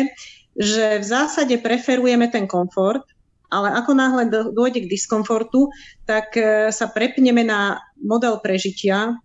[0.57, 3.05] že v zásade preferujeme ten komfort,
[3.53, 5.69] ale ako náhle dôjde k diskomfortu,
[6.09, 9.21] tak e, sa prepneme na model prežitia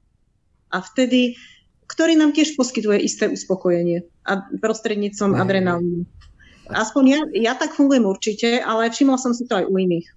[0.68, 1.40] a vtedy,
[1.88, 6.04] ktorý nám tiež poskytuje isté uspokojenie a prostredníctvom adrenalínu.
[6.72, 10.08] Aspoň ja, ja tak fungujem určite, ale všimla som si to aj u iných.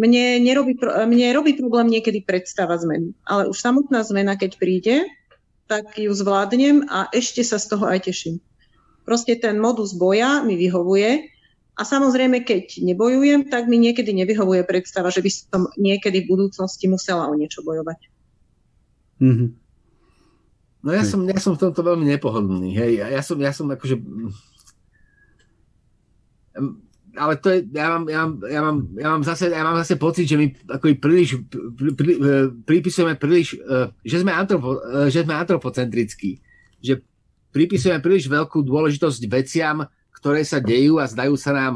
[0.00, 4.96] Mne, nerobí, mne robí problém niekedy predstava zmeny, ale už samotná zmena, keď príde,
[5.68, 8.40] tak ju zvládnem a ešte sa z toho aj teším.
[9.04, 11.30] Proste ten modus boja mi vyhovuje
[11.76, 16.88] a samozrejme, keď nebojujem, tak mi niekedy nevyhovuje predstava, že by som niekedy v budúcnosti
[16.88, 18.00] musela o niečo bojovať.
[19.20, 19.48] Mm-hmm.
[20.80, 22.72] No ja som, ja som v tomto veľmi nepohodlný.
[22.72, 23.04] Hej.
[23.04, 24.00] Ja, som, ja som akože
[27.16, 29.98] ale to je, ja mám, ja mám, ja mám, ja mám, zase, ja mám zase
[29.98, 32.18] pocit, že my ako príliš, pri, pri, e,
[32.62, 36.38] pripisujeme príliš, e, že sme, antropo, e, že sme antropocentrickí.
[36.78, 37.02] Že
[37.50, 39.82] pripisujeme príliš veľkú dôležitosť veciam,
[40.14, 41.74] ktoré sa dejú a zdajú sa nám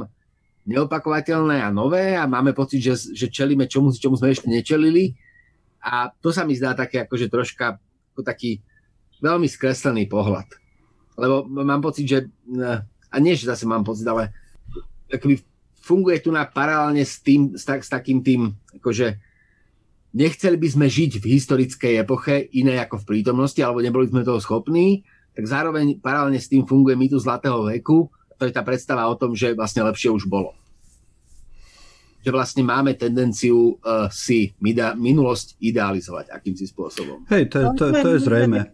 [0.64, 5.18] neopakovateľné a nové a máme pocit, že, že čelíme čomu, čomu sme ešte nečelili.
[5.84, 7.76] A to sa mi zdá také akože troška
[8.14, 8.62] ako taký
[9.20, 10.46] veľmi skreslený pohľad.
[11.18, 12.18] Lebo mám pocit, že
[13.10, 14.32] a nie, že zase mám pocit, ale
[15.12, 15.42] akoby
[15.84, 19.20] funguje tu na paralelne s, tým, s, tak, s takým tým, akože
[20.16, 24.40] nechceli by sme žiť v historickej epoche iné ako v prítomnosti, alebo neboli sme toho
[24.40, 29.18] schopní, tak zároveň paralelne s tým funguje mýtu zlatého veku, to je tá predstava o
[29.18, 30.54] tom, že vlastne lepšie už bolo.
[32.24, 34.56] že vlastne máme tendenciu uh, si
[34.96, 37.28] minulosť idealizovať akýmsi spôsobom.
[37.28, 38.64] Hej, to, to, to, to je zrejme.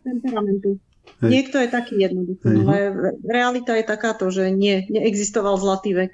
[1.20, 1.30] Hej.
[1.30, 2.64] Niekto je taký jednoduchý, Hej.
[2.64, 2.76] ale
[3.20, 6.12] realita je takáto, že nie, neexistoval zlatý vek.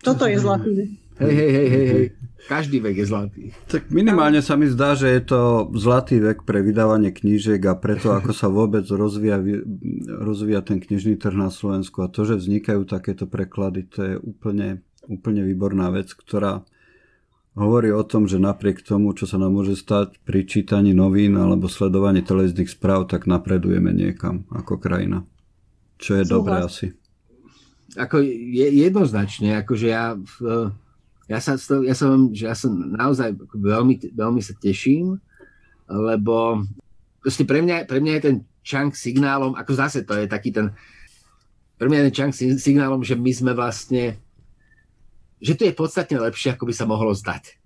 [0.00, 0.90] Toto je zlatý vek.
[1.18, 2.06] Hej, hej, hej, hej, hej.
[2.48, 3.42] Každý vek je zlatý.
[3.68, 8.16] Tak minimálne sa mi zdá, že je to zlatý vek pre vydávanie knížiek a preto,
[8.16, 9.36] ako sa vôbec rozvíja,
[10.08, 14.80] rozvíja ten knižný trh na Slovensku a to, že vznikajú takéto preklady, to je úplne,
[15.04, 16.64] úplne výborná vec, ktorá
[17.58, 21.66] hovorí o tom, že napriek tomu, čo sa nám môže stať pri čítaní novín alebo
[21.66, 25.26] sledovaní televíznych správ, tak napredujeme niekam ako krajina.
[25.98, 26.30] Čo je Súhlas.
[26.30, 26.86] dobré asi.
[27.98, 30.14] Ako je, jednoznačne, akože ja
[31.28, 35.20] ja sa, ja sa, že ja sa naozaj veľmi, veľmi sa teším,
[35.84, 36.64] lebo
[37.20, 40.72] proste pre mňa, pre mňa je ten čank signálom, ako zase to je taký ten,
[41.76, 44.16] pre mňa je ten čank signálom, že my sme vlastne,
[45.38, 47.58] že to je podstatne lepšie, ako by sa mohlo zdať.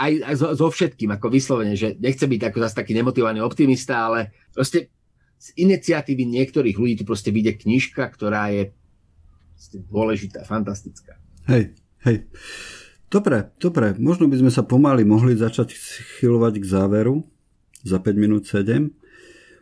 [0.00, 4.08] Aj, aj so, so všetkým, ako vyslovene, že nechce byť ako zase taký nemotivovaný optimista,
[4.08, 4.88] ale proste
[5.40, 8.72] z iniciatívy niektorých ľudí tu proste vyjde knižka, ktorá je
[9.88, 11.20] dôležitá, fantastická.
[11.48, 11.76] Hej,
[12.08, 12.28] hej.
[13.10, 15.74] Dobre, dobre, možno by sme sa pomaly mohli začať
[16.20, 17.26] chylovať k záveru
[17.82, 18.86] za 5 minút 7.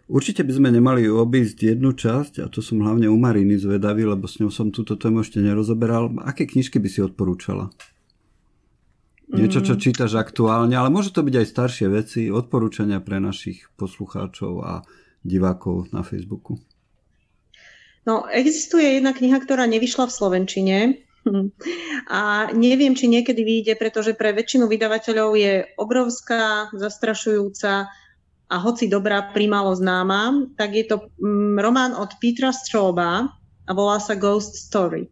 [0.08, 4.24] Určite by sme nemali obísť jednu časť, a to som hlavne u Mariny zvedavý, lebo
[4.24, 6.08] s ňou som túto tému ešte nerozoberal.
[6.24, 7.68] Aké knižky by si odporúčala?
[9.28, 9.80] Niečo, čo mm.
[9.84, 14.80] čítaš aktuálne, ale môže to byť aj staršie veci, odporúčania pre našich poslucháčov a
[15.20, 16.56] divákov na Facebooku.
[18.08, 20.78] No, existuje jedna kniha, ktorá nevyšla v Slovenčine,
[22.08, 27.92] a neviem, či niekedy vyjde, pretože pre väčšinu vydavateľov je obrovská, zastrašujúca
[28.48, 33.28] a hoci dobrá, primalo známa, tak je to mm, román od Petra Stroba
[33.68, 35.04] a volá sa Ghost Story.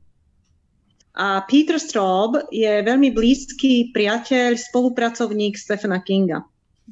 [1.16, 6.44] A Peter Straub je veľmi blízky priateľ, spolupracovník Stephena Kinga.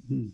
[0.09, 0.33] Hmm.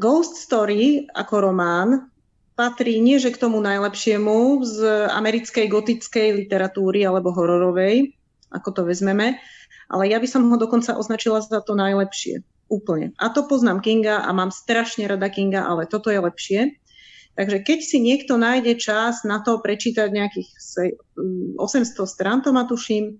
[0.00, 2.08] Ghost Story ako román
[2.56, 4.76] patrí nie že k tomu najlepšiemu z
[5.08, 8.12] americkej gotickej literatúry alebo hororovej,
[8.52, 9.40] ako to vezmeme,
[9.88, 12.44] ale ja by som ho dokonca označila za to najlepšie.
[12.70, 13.18] Úplne.
[13.18, 16.60] A to poznám Kinga a mám strašne rada Kinga, ale toto je lepšie.
[17.34, 20.48] Takže keď si niekto nájde čas na to prečítať nejakých
[21.58, 21.58] 800
[22.06, 23.18] strán, to ma tuším,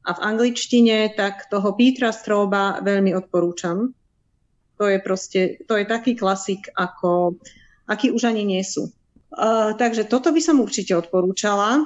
[0.00, 3.92] a v angličtine, tak toho Petra Stroba veľmi odporúčam.
[4.80, 7.36] To je proste, to je taký klasik ako
[7.84, 8.88] akí už ani nie sú.
[9.30, 11.84] Uh, takže toto by som určite odporúčala.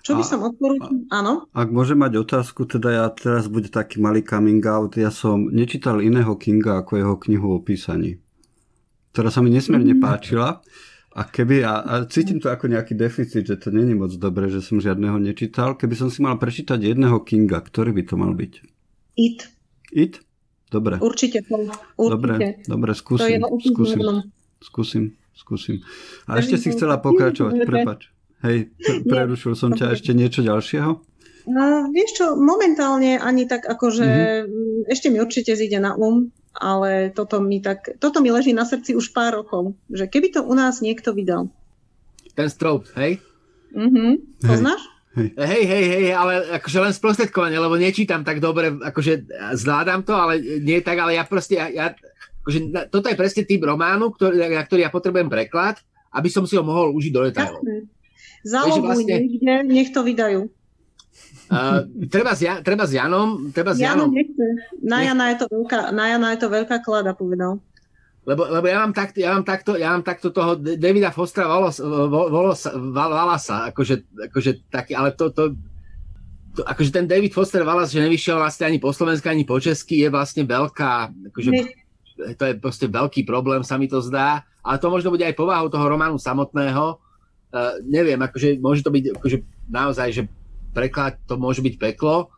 [0.00, 0.96] Čo by a, som odporúčala?
[1.08, 1.32] Áno?
[1.56, 4.96] Ak môžem mať otázku, teda ja teraz bude taký malý coming out.
[4.96, 8.20] Ja som nečítal iného Kinga ako jeho knihu o písaní,
[9.16, 10.02] ktorá sa mi nesmierne mm.
[10.02, 10.60] páčila.
[11.10, 14.62] A keby, a, a cítim to ako nejaký deficit, že to není moc dobré, že
[14.62, 15.74] som žiadneho nečítal.
[15.74, 18.52] Keby som si mal prečítať jedného Kinga, ktorý by to mal byť?
[19.18, 19.50] It.
[19.90, 20.22] It?
[20.70, 21.02] Dobre.
[21.02, 21.42] Určite.
[21.50, 21.82] Určite.
[21.98, 23.42] Dobre, dobre, skúsim.
[23.42, 24.00] To je skúsim
[24.60, 25.80] skúsim, skúsim.
[26.28, 28.12] A ešte si chcela pokračovať, prepač.
[28.40, 28.72] Hej,
[29.04, 30.90] prerušil som ťa ešte niečo ďalšieho?
[31.50, 34.88] No, vieš čo, momentálne ani tak akože mm-hmm.
[34.92, 38.96] ešte mi určite zíde na um, ale toto mi tak, toto mi leží na srdci
[38.96, 41.48] už pár rokov, že keby to u nás niekto vydal.
[42.34, 43.22] Ten strop, hej?
[43.76, 44.82] Mhm, poznáš?
[45.10, 45.34] Hej.
[45.34, 49.26] hej, hej, hej, ale akože len sprostredkovanie, lebo nečítam tak dobre, akože
[49.58, 51.86] zvládam to, ale nie tak, ale ja proste, ja, ja
[52.46, 55.82] akože, toto je presne typ románu, ktorý, na ktorý ja potrebujem preklad,
[56.14, 57.62] aby som si ho mohol užiť do detailov.
[58.40, 60.48] Zálobuj vlastne, niekde, nech to vydajú.
[61.50, 63.50] Uh, treba, s ja, treba s Janom.
[63.50, 64.14] Treba s Janom.
[64.14, 64.46] Nechce.
[64.80, 67.58] Na, Jana je to veľká, na Jana je to veľká klada, povedal.
[68.22, 71.82] Lebo, lebo ja, mám takto, ja, mám takto, ja mám takto toho Davida Fostra Wallace,
[72.92, 75.56] Wallasa, akože, akože taký, ale to, to,
[76.54, 80.04] to, akože ten David Foster Wallace, že nevyšiel vlastne ani po slovensky, ani po česky,
[80.04, 80.92] je vlastne veľká,
[81.32, 81.50] akože,
[82.36, 85.72] to je proste veľký problém, sa mi to zdá, ale to možno bude aj povahou
[85.72, 87.00] toho románu samotného.
[87.50, 89.36] Uh, neviem, akože môže to byť akože
[89.66, 90.22] naozaj, že
[90.70, 92.30] preklad to môže byť peklo,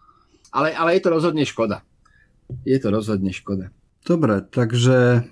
[0.48, 1.84] ale, ale je to rozhodne škoda.
[2.64, 3.68] Je to rozhodne škoda.
[4.02, 5.28] Dobre, takže...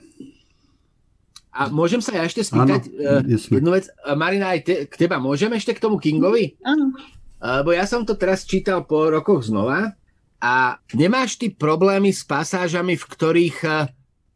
[1.50, 3.88] A môžem sa ja ešte spýtať ano, uh, jednu vec.
[4.14, 6.60] Marina, aj te, k teba môžem ešte k tomu Kingovi?
[6.62, 6.92] Áno.
[7.40, 9.96] Uh, bo ja som to teraz čítal po rokoch znova
[10.40, 13.58] a nemáš ty problémy s pasážami, v ktorých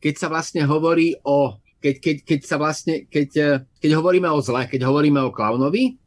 [0.05, 4.41] keď sa vlastne hovorí o, keď, keď, keď sa vlastne, keď, eh, keď hovoríme o
[4.41, 6.01] zle, keď hovoríme o klaunovi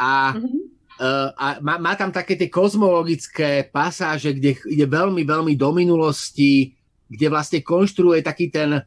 [0.00, 0.60] a, mm-hmm.
[1.00, 6.76] uh, a má, má tam také tie kozmologické pasáže, kde ide veľmi, veľmi do minulosti,
[7.08, 8.80] kde vlastne konštruuje taký ten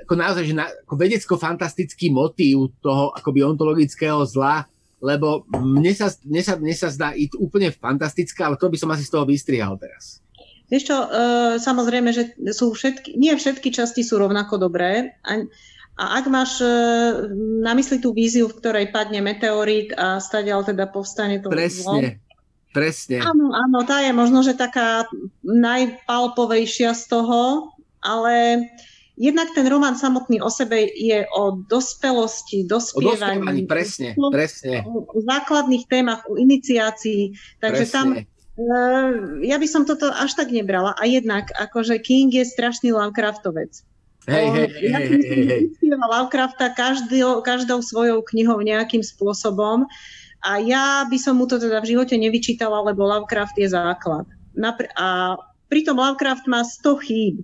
[0.00, 4.64] ako naozaj, že na, ako vedecko-fantastický motív toho akoby ontologického zla
[5.00, 8.92] lebo mne sa, mne sa, mne sa zdá i úplne fantastická, ale to by som
[8.92, 10.20] asi z toho vystrihal teraz.
[10.70, 11.08] Vieš čo, e,
[11.58, 15.18] samozrejme, že sú všetky, nie všetky časti sú rovnako dobré.
[15.26, 15.42] A,
[15.98, 16.70] a ak máš e,
[17.66, 21.98] na mysli tú víziu, v ktorej padne meteorít a stadiaľ teda povstane to Presne, zlo,
[22.70, 23.18] presne.
[23.18, 25.10] Áno, áno, tá je možno, že taká
[25.42, 28.62] najpalpovejšia z toho, ale
[29.18, 33.66] jednak ten román samotný o sebe je o dospelosti, dospievaní.
[33.66, 34.86] O presne, presne.
[34.86, 37.34] O, o základných témach, o iniciácii.
[37.58, 37.96] Takže presne.
[37.98, 38.08] tam
[39.40, 40.92] ja by som toto až tak nebrala.
[40.98, 43.84] A jednak, akože King je strašný Lovecraftovec.
[44.28, 45.62] Hej, hej, hej, hej, hej, hej.
[45.96, 49.88] Lovecrafta každou, každou svojou knihou nejakým spôsobom.
[50.40, 54.24] A ja by som mu to teda v živote nevyčítala, lebo Lovecraft je základ.
[54.56, 55.36] Napr- a
[55.72, 57.36] pritom Lovecraft má 100 chýb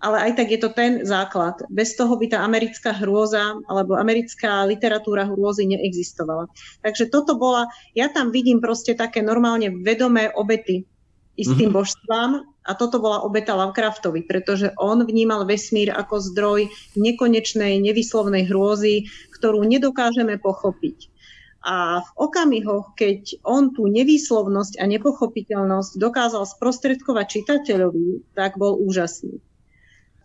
[0.00, 1.60] ale aj tak je to ten základ.
[1.68, 6.48] Bez toho by tá americká hrôza alebo americká literatúra hrôzy neexistovala.
[6.80, 10.88] Takže toto bola, ja tam vidím proste také normálne vedomé obety
[11.36, 11.76] istým mm-hmm.
[11.76, 12.30] božstvám
[12.68, 16.68] a toto bola obeta Lovecraftovi, pretože on vnímal vesmír ako zdroj
[17.00, 21.08] nekonečnej, nevyslovnej hrôzy, ktorú nedokážeme pochopiť.
[21.60, 29.44] A v okamihoch, keď on tú nevýslovnosť a nepochopiteľnosť dokázal sprostredkovať čitateľovi, tak bol úžasný.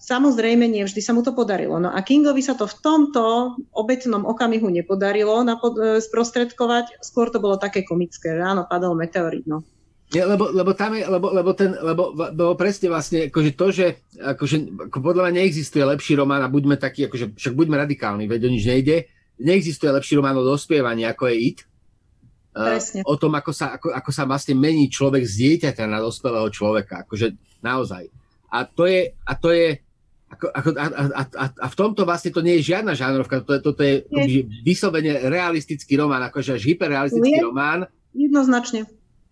[0.06, 1.82] Samozrejme, nie vždy sa mu to podarilo.
[1.82, 7.42] No a Kingovi sa to v tomto obetnom okamihu nepodarilo napod- e, sprostredkovať, skôr to
[7.42, 9.66] bolo také komické, že áno, padol meteorit, no.
[10.14, 13.86] Ja, lebo, lebo tam je, lebo, lebo ten, lebo, lebo presne vlastne, akože to, že
[14.22, 14.58] akože,
[14.94, 18.54] ako podľa mňa neexistuje lepší román a buďme takí, akože, však buďme radikálni, veď o
[18.54, 19.10] nič nejde,
[19.42, 21.60] neexistuje lepší román o dospievaní, ako je It.
[22.54, 23.02] Presne.
[23.02, 26.48] Uh, o tom, ako sa, ako, ako sa vlastne mení človek z dieťaťa na dospelého
[26.54, 27.34] človeka, akože
[27.66, 28.06] naozaj.
[28.54, 29.82] A to je, a to je,
[30.36, 33.72] ako, ako, a, a, a, a v tomto vlastne to nie je žiadna žánrovka, toto,
[33.72, 37.88] toto je je vyslovene realistický román, akože až hyperrealistický je, román.
[38.12, 38.84] Jednoznačne.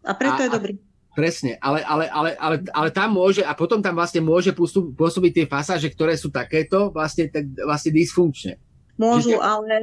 [0.07, 0.73] A preto a, je dobrý.
[1.13, 4.49] Presne, ale, ale, ale, ale, ale tam môže, a potom tam vlastne môže
[4.97, 8.57] pôsobiť tie pasáže, ktoré sú takéto, vlastne, tak, vlastne dysfunkčne.
[8.97, 9.41] Môžu, Že...
[9.41, 9.73] ale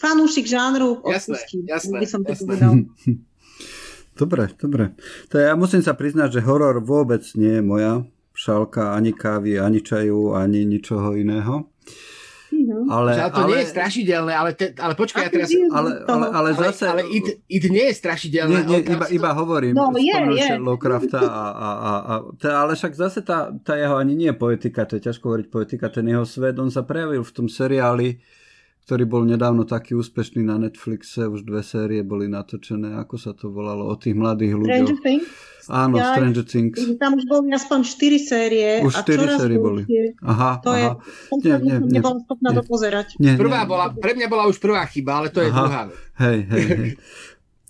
[0.00, 1.68] fanúšik žánru odpustí.
[1.68, 2.88] Jasné, jasné, by som to jasné.
[4.12, 4.92] Dobre, dobre.
[5.32, 8.04] To ja musím sa priznať, že horor vôbec nie je moja
[8.42, 11.70] šálka ani kávy, ani čaju, ani ničoho iného.
[12.52, 12.84] Mm-hmm.
[12.92, 15.48] Ale, ale to ale, nie je strašidelné, ale, te, ale počkaj, ja teraz...
[15.72, 16.84] Ale, ale, ale zase...
[16.84, 18.68] Ale, ale it, it nie je strašidelné.
[18.68, 19.72] Nie, nie, iba, iba hovorím.
[19.72, 20.60] No, je, je.
[20.60, 24.36] Lovecrafta a, a, a, a tá, ale však zase tá, tá jeho ani nie je
[24.36, 28.20] poetika, to je ťažko hovoriť poetika, ten jeho svet, on sa prejavil v tom seriáli,
[28.84, 33.48] ktorý bol nedávno taký úspešný na Netflixe, už dve série boli natočené, ako sa to
[33.48, 34.76] volalo, o tých mladých ľuďoch.
[34.76, 35.26] Stranger Things?
[35.70, 36.78] Áno, ja, Stranger Things.
[36.98, 38.68] Tam už boli aspoň 4 série.
[38.82, 39.86] Už 4 série boli.
[40.22, 40.98] Aha, to aha.
[41.38, 43.06] Je, nie, nie, nie, nebola schopná nie, dopozerať.
[43.22, 45.82] Nie, prvá nie, bola, pre mňa bola už prvá chyba, ale to je aha, druhá
[45.86, 45.96] vec.
[46.18, 46.90] Hej, hej, hej.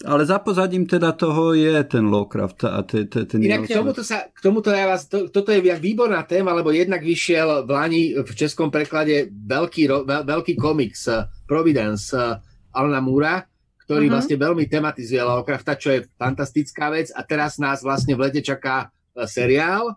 [0.02, 4.02] Ale za pozadím teda toho je ten Lovecraft a te, te, ten Inak k tomuto,
[4.02, 8.02] sa, k tomuto ja vás, to, toto je výborná téma, lebo jednak vyšiel v Lani
[8.18, 12.34] v českom preklade veľký, veľ, veľký komiks uh, Providence uh,
[12.74, 13.46] Alana Múra,
[13.92, 14.16] ktorý uh-huh.
[14.16, 18.88] vlastne veľmi tematizuje Lovecrafta, čo je fantastická vec a teraz nás vlastne v lete čaká
[18.88, 19.92] uh, seriál,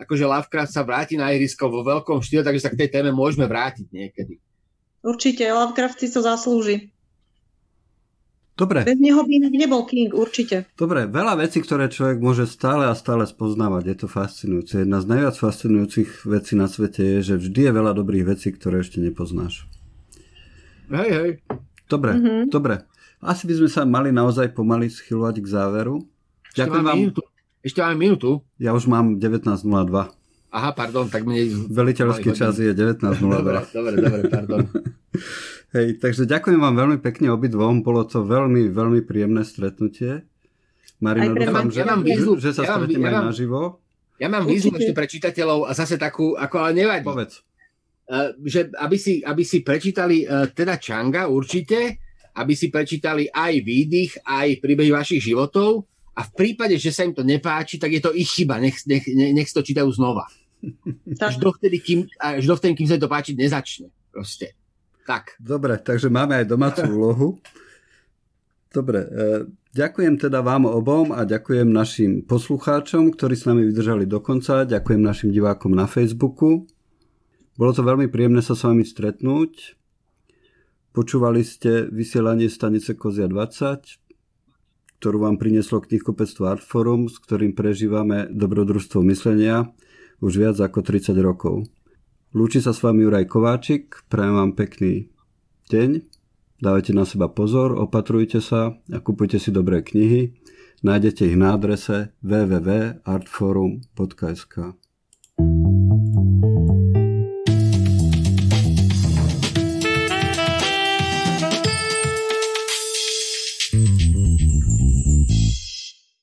[0.00, 3.44] akože Lovecraft sa vráti na ihrisko vo veľkom štýle, takže sa k tej téme môžeme
[3.44, 4.40] vrátiť niekedy.
[5.04, 6.88] Určite, Lovecraft si to zaslúži.
[8.56, 8.88] Dobre.
[8.88, 10.64] Bez neho by nebol King, určite.
[10.80, 14.80] Dobre, veľa vecí, ktoré človek môže stále a stále spoznávať, je to fascinujúce.
[14.80, 18.80] Jedna z najviac fascinujúcich vecí na svete je, že vždy je veľa dobrých vecí, ktoré
[18.80, 19.68] ešte nepoznáš.
[20.88, 21.30] Hej, hej.
[21.86, 22.42] Dobre, mm-hmm.
[22.50, 22.82] dobre.
[23.22, 26.04] Asi by sme sa mali naozaj pomaly schylovať k záveru.
[26.50, 26.96] Ešte Ďakujem vám.
[26.98, 27.22] Minútu.
[27.66, 28.30] Ešte máme minútu.
[28.62, 29.66] Ja už mám 19.02.
[30.56, 31.50] Aha, pardon, tak mne...
[31.68, 33.18] Veliteľský čas je 19.02.
[33.18, 34.62] dobre, dobre, dobre, pardon.
[35.76, 40.24] Hej, takže ďakujem vám veľmi pekne obidvom, bolo to veľmi, veľmi príjemné stretnutie.
[41.02, 43.60] Marino, dúfam, že, ja mám výzvu, že sa ja stretneme ja aj naživo.
[44.16, 47.04] Ja mám výzvu ešte pre čitateľov a zase takú, ako ale nevadí.
[47.04, 47.44] Povedz.
[48.06, 51.98] Uh, že aby si, aby si prečítali uh, teda Čanga určite,
[52.36, 57.12] aby si prečítali aj výdych, aj príbehy vašich životov a v prípade, že sa im
[57.12, 60.24] to nepáči, tak je to ich chyba, nech, nech, nech to čítajú znova.
[61.20, 63.92] Až dovtedy, kým, až dovtedy, kým sa to páčiť nezačne.
[64.08, 64.56] Proste.
[65.04, 65.36] Tak.
[65.36, 67.28] Dobre, takže máme aj domácu úlohu.
[68.72, 69.08] Dobre, e,
[69.76, 74.64] ďakujem teda vám obom a ďakujem našim poslucháčom, ktorí s nami vydržali do konca.
[74.68, 76.68] Ďakujem našim divákom na Facebooku.
[77.56, 79.80] Bolo to veľmi príjemné sa s vami stretnúť.
[80.92, 89.00] Počúvali ste vysielanie stanice Kozia 20, ktorú vám prinieslo knihkupectvo Artforum, s ktorým prežívame dobrodružstvo
[89.08, 89.72] myslenia
[90.20, 91.68] už viac ako 30 rokov.
[92.36, 95.08] Lúči sa s vami Juraj Kováčik, prajem vám pekný
[95.72, 96.16] deň
[96.60, 100.32] dávajte na seba pozor, opatrujte sa a kupujte si dobré knihy.
[100.84, 104.85] Nájdete ich na adrese www.artforum.sk.